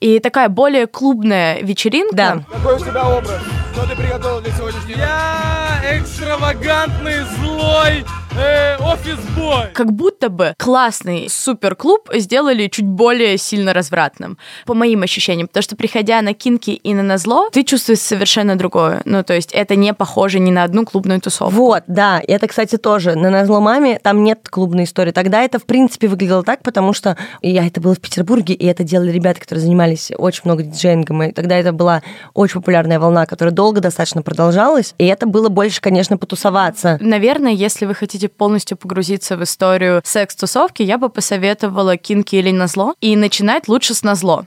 И 0.00 0.18
такая 0.18 0.48
более 0.48 0.86
клубная 0.86 1.60
вечеринка. 1.60 2.16
Да. 2.16 2.44
Какой 2.52 2.76
у 2.76 2.78
тебя 2.78 3.08
образ? 3.08 3.40
Что 3.72 3.86
ты 3.88 3.96
приготовил 3.96 4.40
для 4.40 4.52
сегодняшнего 4.52 4.98
Я 4.98 5.98
экстравагантный, 5.98 7.22
злой 7.38 8.04
э, 8.38 8.76
офис-бой. 8.78 9.68
как 9.72 9.92
будто 9.92 10.28
бы 10.28 10.54
классный 10.58 11.28
суперклуб 11.28 12.10
сделали 12.14 12.68
чуть 12.68 12.86
более 12.86 13.38
сильно 13.38 13.72
развратным, 13.72 14.38
по 14.66 14.74
моим 14.74 15.02
ощущениям. 15.02 15.48
Потому 15.48 15.62
что, 15.62 15.76
приходя 15.76 16.20
на 16.22 16.34
кинки 16.34 16.70
и 16.70 16.94
на 16.94 17.02
назло, 17.02 17.48
ты 17.52 17.64
чувствуешь 17.64 18.00
совершенно 18.00 18.56
другое. 18.56 19.02
Ну, 19.04 19.22
то 19.22 19.34
есть 19.34 19.52
это 19.52 19.76
не 19.76 19.94
похоже 19.94 20.38
ни 20.38 20.50
на 20.50 20.64
одну 20.64 20.84
клубную 20.84 21.20
тусовку. 21.20 21.54
Вот, 21.54 21.84
да, 21.86 22.20
это, 22.26 22.48
кстати, 22.48 22.76
тоже 22.76 23.14
на 23.14 23.30
назло 23.30 23.60
маме 23.60 23.98
там 24.02 24.24
нет 24.24 24.48
клубной 24.48 24.84
истории. 24.84 25.12
Тогда 25.12 25.42
это, 25.42 25.58
в 25.58 25.64
принципе, 25.64 26.08
выглядело 26.08 26.42
так, 26.42 26.62
потому 26.62 26.92
что 26.92 27.16
я 27.42 27.66
это 27.66 27.80
было 27.80 27.94
в 27.94 28.00
Петербурге, 28.00 28.54
и 28.54 28.66
это 28.66 28.84
делали 28.84 29.10
ребята, 29.10 29.40
которые 29.40 29.62
занимались 29.62 30.12
очень 30.16 30.42
много 30.44 30.62
диджеингом, 30.62 31.22
и 31.22 31.32
тогда 31.32 31.56
это 31.56 31.72
была 31.72 32.02
очень 32.34 32.54
популярная 32.54 32.98
волна, 32.98 33.26
которая 33.26 33.54
долго 33.54 33.80
достаточно 33.80 34.22
продолжалась, 34.22 34.94
и 34.98 35.06
это 35.06 35.26
было 35.26 35.48
больше, 35.48 35.80
конечно, 35.80 36.16
потусоваться. 36.16 36.98
Наверное, 37.00 37.52
если 37.52 37.86
вы 37.86 37.94
хотите 37.94 38.21
полностью 38.28 38.76
погрузиться 38.76 39.36
в 39.36 39.42
историю 39.42 40.02
секс-тусовки, 40.04 40.82
я 40.82 40.98
бы 40.98 41.08
посоветовала 41.08 41.96
кинки 41.96 42.36
или 42.36 42.50
назло. 42.50 42.94
И 43.00 43.16
начинать 43.16 43.68
лучше 43.68 43.94
с 43.94 44.02
назло. 44.02 44.46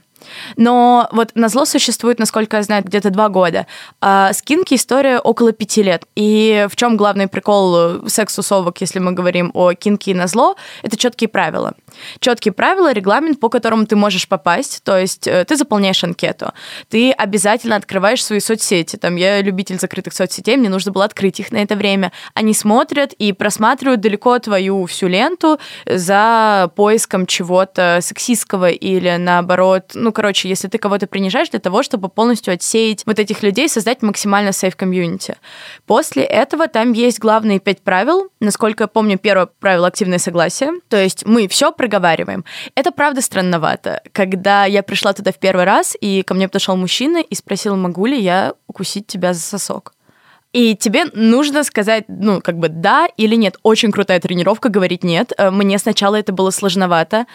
Но 0.56 1.08
вот 1.12 1.30
назло 1.34 1.64
существует, 1.64 2.18
насколько 2.18 2.56
я 2.56 2.62
знаю, 2.62 2.84
где-то 2.84 3.10
два 3.10 3.28
года. 3.28 3.66
А 4.00 4.32
с 4.32 4.42
кинки 4.42 4.74
история 4.74 5.18
около 5.18 5.52
пяти 5.52 5.82
лет. 5.82 6.04
И 6.14 6.66
в 6.70 6.76
чем 6.76 6.96
главный 6.96 7.28
прикол 7.28 8.08
секс-тусовок, 8.08 8.80
если 8.80 8.98
мы 8.98 9.12
говорим 9.12 9.50
о 9.54 9.72
кинке 9.74 10.12
и 10.12 10.14
назло, 10.14 10.56
это 10.82 10.96
четкие 10.96 11.28
правила. 11.28 11.74
Четкие 12.20 12.52
правила, 12.52 12.92
регламент, 12.92 13.40
по 13.40 13.48
которому 13.48 13.86
ты 13.86 13.96
можешь 13.96 14.28
попасть. 14.28 14.82
То 14.84 14.98
есть 14.98 15.26
э, 15.26 15.44
ты 15.44 15.56
заполняешь 15.56 16.02
анкету, 16.04 16.52
ты 16.88 17.12
обязательно 17.12 17.76
открываешь 17.76 18.24
свои 18.24 18.40
соцсети. 18.40 18.96
Там 18.96 19.16
я 19.16 19.40
любитель 19.42 19.78
закрытых 19.78 20.12
соцсетей, 20.12 20.56
мне 20.56 20.68
нужно 20.68 20.92
было 20.92 21.04
открыть 21.04 21.40
их 21.40 21.52
на 21.52 21.58
это 21.58 21.76
время. 21.76 22.12
Они 22.34 22.54
смотрят 22.54 23.12
и 23.14 23.32
просматривают 23.32 24.00
далеко 24.00 24.38
твою 24.38 24.86
всю 24.86 25.08
ленту 25.08 25.58
за 25.86 26.70
поиском 26.76 27.26
чего-то 27.26 28.00
сексистского 28.02 28.70
или 28.70 29.16
наоборот, 29.16 29.92
ну, 29.94 30.12
короче, 30.16 30.48
если 30.48 30.68
ты 30.68 30.78
кого-то 30.78 31.06
принижаешь 31.06 31.50
для 31.50 31.60
того, 31.60 31.82
чтобы 31.82 32.08
полностью 32.08 32.54
отсеять 32.54 33.02
вот 33.04 33.18
этих 33.18 33.42
людей, 33.42 33.68
создать 33.68 34.00
максимально 34.00 34.52
сейф 34.52 34.74
комьюнити. 34.74 35.36
После 35.84 36.22
этого 36.22 36.68
там 36.68 36.92
есть 36.94 37.18
главные 37.18 37.60
пять 37.60 37.82
правил. 37.82 38.30
Насколько 38.40 38.84
я 38.84 38.88
помню, 38.88 39.18
первое 39.18 39.44
правило 39.44 39.88
активное 39.88 40.16
согласие. 40.16 40.70
То 40.88 40.96
есть 40.96 41.26
мы 41.26 41.48
все 41.48 41.70
проговариваем. 41.70 42.46
Это 42.74 42.92
правда 42.92 43.20
странновато. 43.20 44.00
Когда 44.12 44.64
я 44.64 44.82
пришла 44.82 45.12
туда 45.12 45.32
в 45.32 45.38
первый 45.38 45.66
раз, 45.66 45.94
и 46.00 46.22
ко 46.22 46.32
мне 46.32 46.48
подошел 46.48 46.76
мужчина 46.76 47.18
и 47.18 47.34
спросил, 47.34 47.76
могу 47.76 48.06
ли 48.06 48.18
я 48.18 48.54
укусить 48.68 49.06
тебя 49.06 49.34
за 49.34 49.40
сосок. 49.40 49.92
И 50.56 50.74
тебе 50.74 51.04
нужно 51.12 51.64
сказать, 51.64 52.04
ну, 52.08 52.40
как 52.40 52.56
бы 52.58 52.68
да 52.68 53.06
или 53.18 53.34
нет. 53.34 53.56
Очень 53.62 53.92
крутая 53.92 54.20
тренировка, 54.20 54.70
говорить 54.70 55.04
нет. 55.04 55.32
Э, 55.36 55.50
Мне 55.50 55.78
сначала 55.78 56.16
это 56.16 56.32
было 56.32 56.50
сложновато. 56.50 57.26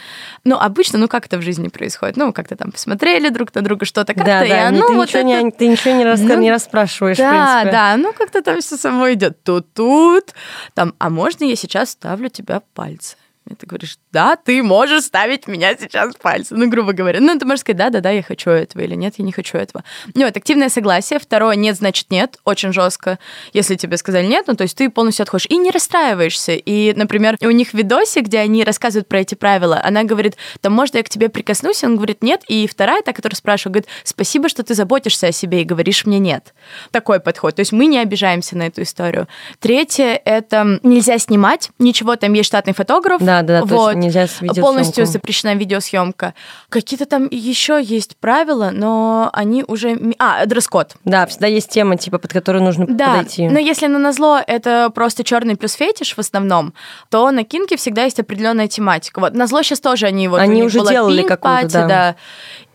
Но 0.43 0.59
обычно, 0.59 0.97
ну, 0.97 1.07
как 1.07 1.27
это 1.27 1.37
в 1.37 1.43
жизни 1.43 1.67
происходит? 1.67 2.17
Ну, 2.17 2.33
как-то 2.33 2.55
там 2.55 2.71
посмотрели 2.71 3.29
друг 3.29 3.53
на 3.53 3.61
друга, 3.61 3.85
что-то 3.85 4.13
как-то. 4.15 4.25
Да, 4.25 4.45
и 4.45 4.49
да, 4.49 4.67
оно 4.69 4.87
ты, 4.87 4.93
вот 4.95 5.07
ничего 5.07 5.19
это- 5.19 5.43
не, 5.43 5.51
ты 5.51 5.67
ничего 5.67 5.93
не, 5.93 6.03
раска- 6.03 6.35
Ну, 6.35 6.39
не 6.41 6.51
расспрашиваешь, 6.51 7.17
в 7.17 7.21
да, 7.21 7.63
да, 7.65 7.95
ну 7.97 8.11
как-то 8.13 8.41
там 8.41 8.59
все 8.59 8.75
само 8.77 9.13
идет. 9.13 9.43
Тут-тут. 9.43 10.33
Там, 10.73 10.95
а 10.97 11.09
можно 11.11 11.43
я 11.45 11.55
сейчас 11.55 11.91
ставлю 11.91 12.29
тебя 12.29 12.61
пальцы? 12.73 13.15
И 13.49 13.55
ты 13.55 13.65
говоришь, 13.65 13.97
да, 14.11 14.35
ты 14.35 14.61
можешь 14.61 15.03
ставить 15.03 15.47
меня 15.47 15.75
сейчас 15.75 16.15
пальцы. 16.15 16.55
Ну, 16.55 16.69
грубо 16.69 16.93
говоря. 16.93 17.19
Ну, 17.19 17.37
ты 17.39 17.45
можешь 17.45 17.61
сказать, 17.61 17.77
да, 17.77 17.89
да, 17.89 17.99
да, 17.99 18.11
я 18.11 18.21
хочу 18.21 18.51
этого, 18.51 18.83
или 18.83 18.93
нет, 18.93 19.15
я 19.17 19.25
не 19.25 19.31
хочу 19.31 19.57
этого. 19.57 19.83
Ну, 20.13 20.25
вот, 20.25 20.37
активное 20.37 20.69
согласие. 20.69 21.19
Второе, 21.19 21.55
нет, 21.55 21.75
значит 21.75 22.11
нет. 22.11 22.37
Очень 22.45 22.71
жестко. 22.71 23.17
Если 23.51 23.75
тебе 23.75 23.97
сказали 23.97 24.27
нет, 24.27 24.45
ну, 24.47 24.55
то 24.55 24.61
есть 24.61 24.77
ты 24.77 24.89
полностью 24.89 25.23
отходишь. 25.23 25.47
И 25.49 25.57
не 25.57 25.71
расстраиваешься. 25.71 26.53
И, 26.53 26.93
например, 26.93 27.37
у 27.41 27.49
них 27.49 27.69
в 27.69 27.73
видосе, 27.73 28.21
где 28.21 28.39
они 28.39 28.63
рассказывают 28.63 29.07
про 29.07 29.21
эти 29.21 29.33
правила, 29.33 29.81
она 29.83 30.03
говорит, 30.03 30.37
там, 30.61 30.73
можно 30.73 30.97
я 30.97 31.03
к 31.03 31.09
тебе 31.09 31.29
прикоснусь? 31.29 31.83
Он 31.83 31.95
говорит, 31.95 32.21
нет. 32.21 32.43
И 32.47 32.67
вторая, 32.67 33.01
та, 33.01 33.11
которая 33.11 33.35
спрашивает, 33.35 33.73
говорит, 33.73 33.89
спасибо, 34.03 34.49
что 34.49 34.63
ты 34.63 34.75
заботишься 34.75 35.27
о 35.27 35.31
себе 35.31 35.61
и 35.61 35.65
говоришь 35.65 36.05
мне 36.05 36.19
нет. 36.19 36.53
Такой 36.91 37.19
подход. 37.19 37.55
То 37.55 37.61
есть 37.61 37.71
мы 37.71 37.87
не 37.87 37.97
обижаемся 37.97 38.55
на 38.55 38.67
эту 38.67 38.83
историю. 38.83 39.27
Третье, 39.59 40.21
это 40.23 40.79
нельзя 40.83 41.17
снимать 41.17 41.71
ничего, 41.79 42.15
там 42.15 42.33
есть 42.33 42.47
штатный 42.47 42.73
фотограф. 42.73 43.21
Да, 43.21 43.30
да, 43.41 43.41
да, 43.41 43.59
есть 43.59 43.71
вот. 43.71 43.95
нельзя 43.95 44.27
с. 44.27 44.39
Полностью 44.59 45.05
запрещена 45.05 45.55
видеосъемка. 45.55 46.33
Какие-то 46.69 47.05
там 47.05 47.27
еще 47.31 47.81
есть 47.81 48.17
правила, 48.17 48.69
но 48.71 49.29
они 49.33 49.63
уже... 49.67 49.97
А, 50.19 50.45
дресс-код. 50.45 50.95
Да, 51.05 51.25
всегда 51.25 51.47
есть 51.47 51.69
тема, 51.69 51.97
типа, 51.97 52.17
под 52.17 52.33
которую 52.33 52.63
нужно 52.63 52.85
Да, 52.87 53.17
подойти. 53.17 53.47
но 53.49 53.59
если 53.59 53.87
на 53.87 53.99
назло 53.99 54.39
это 54.45 54.91
просто 54.93 55.23
черный 55.23 55.55
плюс 55.55 55.73
фетиш 55.73 56.15
в 56.15 56.19
основном, 56.19 56.73
то 57.09 57.31
на 57.31 57.43
кинке 57.43 57.77
всегда 57.77 58.03
есть 58.03 58.19
определенная 58.19 58.67
тематика. 58.67 59.19
Вот 59.19 59.33
назло 59.33 59.63
сейчас 59.63 59.79
тоже 59.79 60.07
они 60.07 60.27
вот 60.27 60.39
Они 60.39 60.63
уже 60.63 60.79
делали 60.85 61.23
какую-то, 61.23 61.79
party, 61.79 61.87
да. 61.87 62.15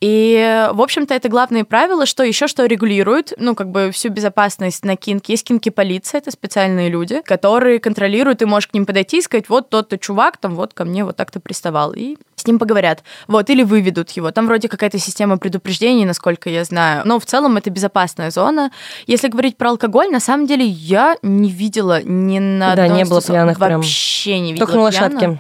И, 0.01 0.69
в 0.73 0.83
общем-то, 0.83 1.15
это 1.15 1.29
главные 1.29 1.65
правила, 1.65 2.07
что 2.07 2.23
еще 2.23 2.47
что 2.47 2.67
регулирует, 2.67 3.33
ну, 3.39 3.55
как 3.55 3.71
бы 3.71 3.91
всю 3.93 4.11
безопасность 4.11 4.85
на 4.85 4.97
кинке. 4.97 5.33
Есть 5.33 5.45
кинки-полиция, 5.45 6.19
это 6.19 6.31
специальные 6.31 6.91
люди, 6.91 7.23
которые 7.23 7.79
контролируют, 7.79 8.39
ты 8.41 8.47
можешь 8.47 8.69
к 8.69 8.75
ним 8.75 8.87
подойти 8.87 9.19
и 9.19 9.23
сказать, 9.23 9.49
вот 9.49 9.71
тот-то 9.71 9.99
чувак 9.99 10.37
там 10.37 10.55
вот 10.55 10.75
ко 10.75 10.85
мне 10.85 11.05
вот 11.05 11.17
так-то 11.17 11.41
приставал. 11.41 11.93
И 11.93 12.17
с 12.37 12.47
ним 12.47 12.59
поговорят. 12.59 13.03
Вот, 13.27 13.49
или 13.49 13.63
выведут 13.63 14.11
его. 14.11 14.31
Там 14.31 14.47
вроде 14.47 14.69
какая-то 14.69 14.99
система 14.99 15.39
предупреждений, 15.39 16.05
насколько 16.05 16.51
я 16.51 16.65
знаю. 16.65 17.03
Но 17.05 17.19
в 17.19 17.25
целом 17.25 17.57
это 17.57 17.71
безопасная 17.71 18.31
зона. 18.31 18.71
Если 19.07 19.29
говорить 19.29 19.57
про 19.57 19.71
алкоголь, 19.71 20.11
на 20.11 20.21
самом 20.21 20.47
деле 20.47 20.67
я 20.67 21.17
не 21.23 21.51
видела 21.51 22.03
ни 22.03 22.39
на 22.39 22.77
Да, 22.77 22.89
не 22.89 23.05
было 23.05 23.23
пьяных 23.23 23.59
прям. 23.59 23.81
Вообще 23.81 24.39
не 24.39 24.53
видела 24.53 24.67
Только 24.67 24.79
на 24.81 24.91
пьяных. 24.91 25.39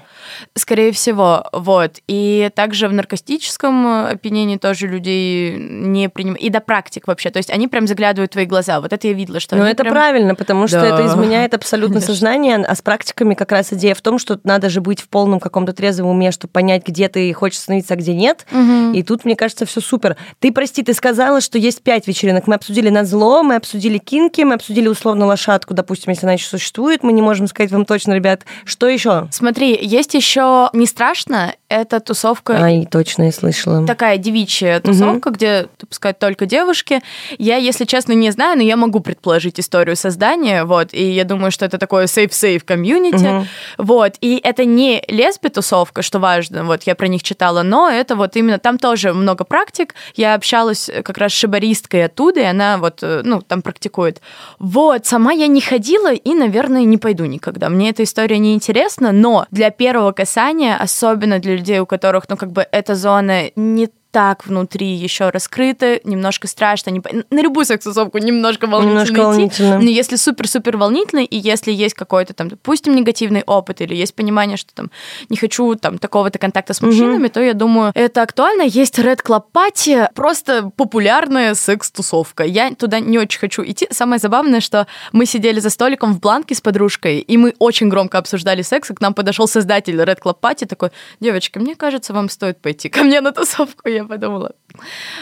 Скорее 0.54 0.92
всего, 0.92 1.44
вот. 1.52 1.96
И 2.06 2.50
также 2.54 2.88
в 2.88 2.92
наркотическом 2.92 4.06
опьянении 4.06 4.56
тоже 4.56 4.86
людей 4.86 5.56
не 5.56 6.08
принимают. 6.08 6.42
И 6.42 6.50
до 6.50 6.60
практик 6.60 7.06
вообще. 7.06 7.30
То 7.30 7.38
есть 7.38 7.50
они 7.50 7.68
прям 7.68 7.86
заглядывают 7.86 8.32
в 8.32 8.34
твои 8.34 8.46
глаза. 8.46 8.80
Вот 8.80 8.92
это 8.92 9.06
я 9.08 9.12
видела, 9.12 9.40
что... 9.40 9.56
Но 9.56 9.66
это 9.68 9.82
прям... 9.82 9.94
правильно, 9.94 10.34
потому 10.34 10.66
что 10.66 10.80
да. 10.80 10.86
это 10.86 11.06
изменяет 11.06 11.54
абсолютно 11.54 12.00
сознание. 12.00 12.56
А 12.56 12.74
с 12.74 12.82
практиками 12.82 13.34
как 13.34 13.52
раз 13.52 13.72
идея 13.72 13.94
в 13.94 14.00
том, 14.00 14.18
что 14.18 14.38
надо 14.44 14.68
же 14.68 14.80
быть 14.80 15.00
в 15.00 15.08
полном 15.08 15.40
каком-то 15.40 15.72
трезвом 15.72 16.10
уме, 16.10 16.30
чтобы 16.30 16.52
понять, 16.52 16.86
где 16.86 17.08
ты 17.08 17.32
хочешь 17.32 17.60
становиться, 17.60 17.94
а 17.94 17.96
где 17.96 18.14
нет. 18.14 18.46
Угу. 18.50 18.92
И 18.92 19.02
тут, 19.02 19.24
мне 19.24 19.36
кажется, 19.36 19.66
все 19.66 19.80
супер. 19.80 20.16
Ты, 20.40 20.52
прости, 20.52 20.82
ты 20.82 20.94
сказала, 20.94 21.40
что 21.40 21.58
есть 21.58 21.82
пять 21.82 22.06
вечеринок. 22.06 22.46
Мы 22.46 22.54
обсудили 22.54 22.88
на 22.88 23.04
зло, 23.04 23.42
мы 23.42 23.56
обсудили 23.56 23.98
кинки, 23.98 24.42
мы 24.42 24.54
обсудили 24.54 24.88
условно 24.88 25.26
лошадку, 25.26 25.74
допустим, 25.74 26.10
если 26.10 26.26
она 26.26 26.34
еще 26.34 26.46
существует. 26.46 27.02
Мы 27.02 27.12
не 27.12 27.22
можем 27.22 27.46
сказать 27.46 27.70
вам 27.70 27.84
точно, 27.84 28.12
ребят. 28.14 28.44
Что 28.64 28.88
еще? 28.88 29.28
Смотри, 29.30 29.78
есть 29.80 30.14
еще 30.14 30.25
не 30.72 30.86
страшно, 30.86 31.54
это 31.68 32.00
тусовка... 32.00 32.54
Ай, 32.62 32.86
точно, 32.90 33.24
я 33.24 33.32
слышала. 33.32 33.86
Такая 33.86 34.18
девичья 34.18 34.80
тусовка, 34.80 35.28
угу. 35.28 35.36
где, 35.36 35.68
так 35.76 35.92
сказать, 35.92 36.18
только 36.18 36.46
девушки. 36.46 37.00
Я, 37.38 37.56
если 37.56 37.84
честно, 37.84 38.12
не 38.12 38.30
знаю, 38.30 38.56
но 38.56 38.62
я 38.62 38.76
могу 38.76 39.00
предположить 39.00 39.58
историю 39.60 39.96
создания, 39.96 40.64
вот, 40.64 40.88
и 40.92 41.10
я 41.10 41.24
думаю, 41.24 41.50
что 41.50 41.64
это 41.64 41.78
такое 41.78 42.06
safe-safe 42.06 42.60
комьюнити, 42.60 43.38
угу. 43.38 43.46
вот, 43.78 44.14
и 44.20 44.40
это 44.42 44.64
не 44.64 45.02
лесби-тусовка, 45.08 46.02
что 46.02 46.18
важно, 46.18 46.64
вот, 46.64 46.84
я 46.84 46.94
про 46.94 47.08
них 47.08 47.22
читала, 47.22 47.62
но 47.62 47.88
это 47.88 48.16
вот 48.16 48.36
именно, 48.36 48.58
там 48.58 48.78
тоже 48.78 49.12
много 49.12 49.44
практик, 49.44 49.94
я 50.14 50.34
общалась 50.34 50.90
как 51.04 51.18
раз 51.18 51.32
с 51.32 51.36
шибаристкой 51.36 52.04
оттуда, 52.04 52.40
и 52.40 52.44
она 52.44 52.78
вот, 52.78 53.02
э, 53.02 53.22
ну, 53.24 53.42
там 53.42 53.62
практикует. 53.62 54.20
Вот, 54.58 55.06
сама 55.06 55.32
я 55.32 55.46
не 55.46 55.60
ходила 55.60 56.12
и, 56.12 56.34
наверное, 56.34 56.84
не 56.84 56.98
пойду 56.98 57.24
никогда. 57.24 57.68
Мне 57.68 57.90
эта 57.90 58.02
история 58.02 58.38
не 58.38 58.54
интересна, 58.54 59.12
но 59.12 59.46
для 59.50 59.70
первого 59.70 60.12
касания, 60.16 60.76
особенно 60.76 61.38
для 61.38 61.56
людей, 61.56 61.78
у 61.80 61.86
которых, 61.86 62.28
ну, 62.28 62.36
как 62.36 62.50
бы 62.50 62.66
эта 62.72 62.94
зона 62.94 63.50
не 63.56 63.88
так 64.16 64.46
внутри 64.46 64.94
еще 64.94 65.28
раскрыто, 65.28 66.00
немножко 66.04 66.48
страшно. 66.48 66.88
Не... 66.88 67.02
На 67.28 67.42
любую 67.42 67.66
сексусовку 67.66 68.16
немножко 68.16 68.66
волнительно 68.66 69.00
немножко 69.00 69.12
идти. 69.12 69.20
Волнительно. 69.20 69.78
Но 69.78 69.90
если 69.90 70.16
супер-супер 70.16 70.78
волнительно, 70.78 71.20
и 71.20 71.36
если 71.36 71.70
есть 71.70 71.92
какой-то 71.92 72.32
там, 72.32 72.48
допустим, 72.48 72.94
негативный 72.96 73.42
опыт, 73.42 73.82
или 73.82 73.94
есть 73.94 74.14
понимание, 74.14 74.56
что 74.56 74.72
там 74.72 74.90
не 75.28 75.36
хочу 75.36 75.74
там 75.74 75.98
такого-то 75.98 76.38
контакта 76.38 76.72
с 76.72 76.80
мужчинами, 76.80 77.26
угу. 77.26 77.34
то 77.34 77.42
я 77.42 77.52
думаю, 77.52 77.92
это 77.94 78.22
актуально. 78.22 78.62
Есть 78.62 78.98
Red 78.98 79.18
Club 79.22 79.44
Party, 79.52 80.08
просто 80.14 80.70
популярная 80.74 81.54
секс-тусовка. 81.54 82.44
Я 82.44 82.74
туда 82.74 83.00
не 83.00 83.18
очень 83.18 83.38
хочу 83.38 83.62
идти. 83.66 83.86
Самое 83.90 84.18
забавное, 84.18 84.60
что 84.60 84.86
мы 85.12 85.26
сидели 85.26 85.60
за 85.60 85.68
столиком 85.68 86.14
в 86.14 86.20
бланке 86.20 86.54
с 86.54 86.62
подружкой, 86.62 87.18
и 87.18 87.36
мы 87.36 87.54
очень 87.58 87.90
громко 87.90 88.16
обсуждали 88.16 88.62
секс, 88.62 88.90
и 88.90 88.94
к 88.94 89.00
нам 89.02 89.12
подошел 89.12 89.46
создатель 89.46 90.00
Red 90.00 90.20
Club 90.24 90.36
Party, 90.40 90.64
такой, 90.64 90.88
девочки, 91.20 91.58
мне 91.58 91.74
кажется, 91.74 92.14
вам 92.14 92.30
стоит 92.30 92.62
пойти 92.62 92.88
ко 92.88 93.04
мне 93.04 93.20
на 93.20 93.32
тусовку. 93.32 93.90
Я 93.90 94.05
подумала. 94.06 94.52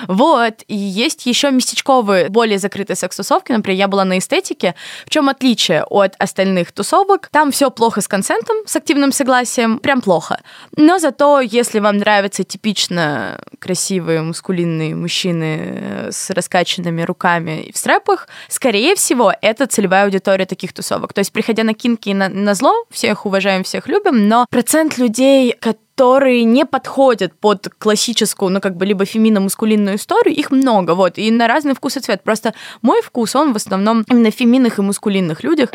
Вот. 0.09 0.63
И 0.69 0.77
есть 0.77 1.27
еще 1.27 1.51
местечковые, 1.51 2.29
более 2.29 2.59
закрытые 2.59 2.97
секс-тусовки. 2.97 3.53
Например, 3.53 3.79
я 3.79 3.89
была 3.89 4.05
на 4.05 4.19
эстетике. 4.19 4.75
В 5.07 5.11
чем 5.11 5.29
отличие 5.29 5.85
от 5.85 6.15
остальных 6.19 6.73
тусовок? 6.73 7.29
Там 7.31 7.51
все 7.51 7.71
плохо 7.71 8.01
с 8.01 8.09
консентом, 8.09 8.57
с 8.67 8.77
активным 8.77 9.13
согласием. 9.13 9.79
Прям 9.79 10.01
плохо. 10.01 10.41
Но 10.77 10.99
зато, 10.99 11.41
если 11.41 11.79
вам 11.79 11.99
нравятся 11.99 12.45
типично 12.45 13.41
красивые 13.59 14.23
мускулинные 14.23 14.95
мужчины 14.95 15.59
э, 15.61 16.09
с 16.11 16.31
раскачанными 16.31 17.03
руками 17.03 17.71
в 17.73 17.79
стрэпах, 17.79 18.29
скорее 18.49 18.95
всего, 18.95 19.33
это 19.41 19.67
целевая 19.67 20.05
аудитория 20.05 20.47
таких 20.47 20.73
тусовок. 20.73 21.13
То 21.13 21.21
есть, 21.21 21.33
приходя 21.33 21.65
на 21.65 21.75
кинки 21.75 22.11
и 22.11 22.15
на, 22.15 22.29
на 22.29 22.55
зло, 22.55 22.85
всех 22.91 23.27
уважаем, 23.27 23.65
всех 23.65 23.89
любим, 23.89 24.29
но 24.29 24.47
процент 24.51 24.99
людей, 24.99 25.53
которые 25.53 25.84
которые 25.97 26.43
не 26.45 26.67
подходят 26.67 27.33
под 27.39 27.69
классическую, 27.79 28.51
ну, 28.51 28.61
как 28.61 28.77
бы, 28.77 28.85
либо 28.85 29.05
фемино-мускулинную 29.05 29.95
историю, 29.95 30.35
их 30.35 30.51
много, 30.51 30.95
вот, 30.95 31.19
и 31.19 31.31
на 31.31 31.47
разный 31.47 31.75
вкус 31.75 31.97
и 31.97 32.01
цвет. 32.01 32.23
Просто 32.25 32.53
мой 32.83 33.01
вкус, 33.01 33.37
он 33.37 33.53
в 33.53 33.57
основном 33.57 34.05
именно 34.11 34.31
в 34.31 34.35
феминных 34.35 34.79
и 34.79 34.83
мускулинных 34.83 35.45
людях. 35.45 35.71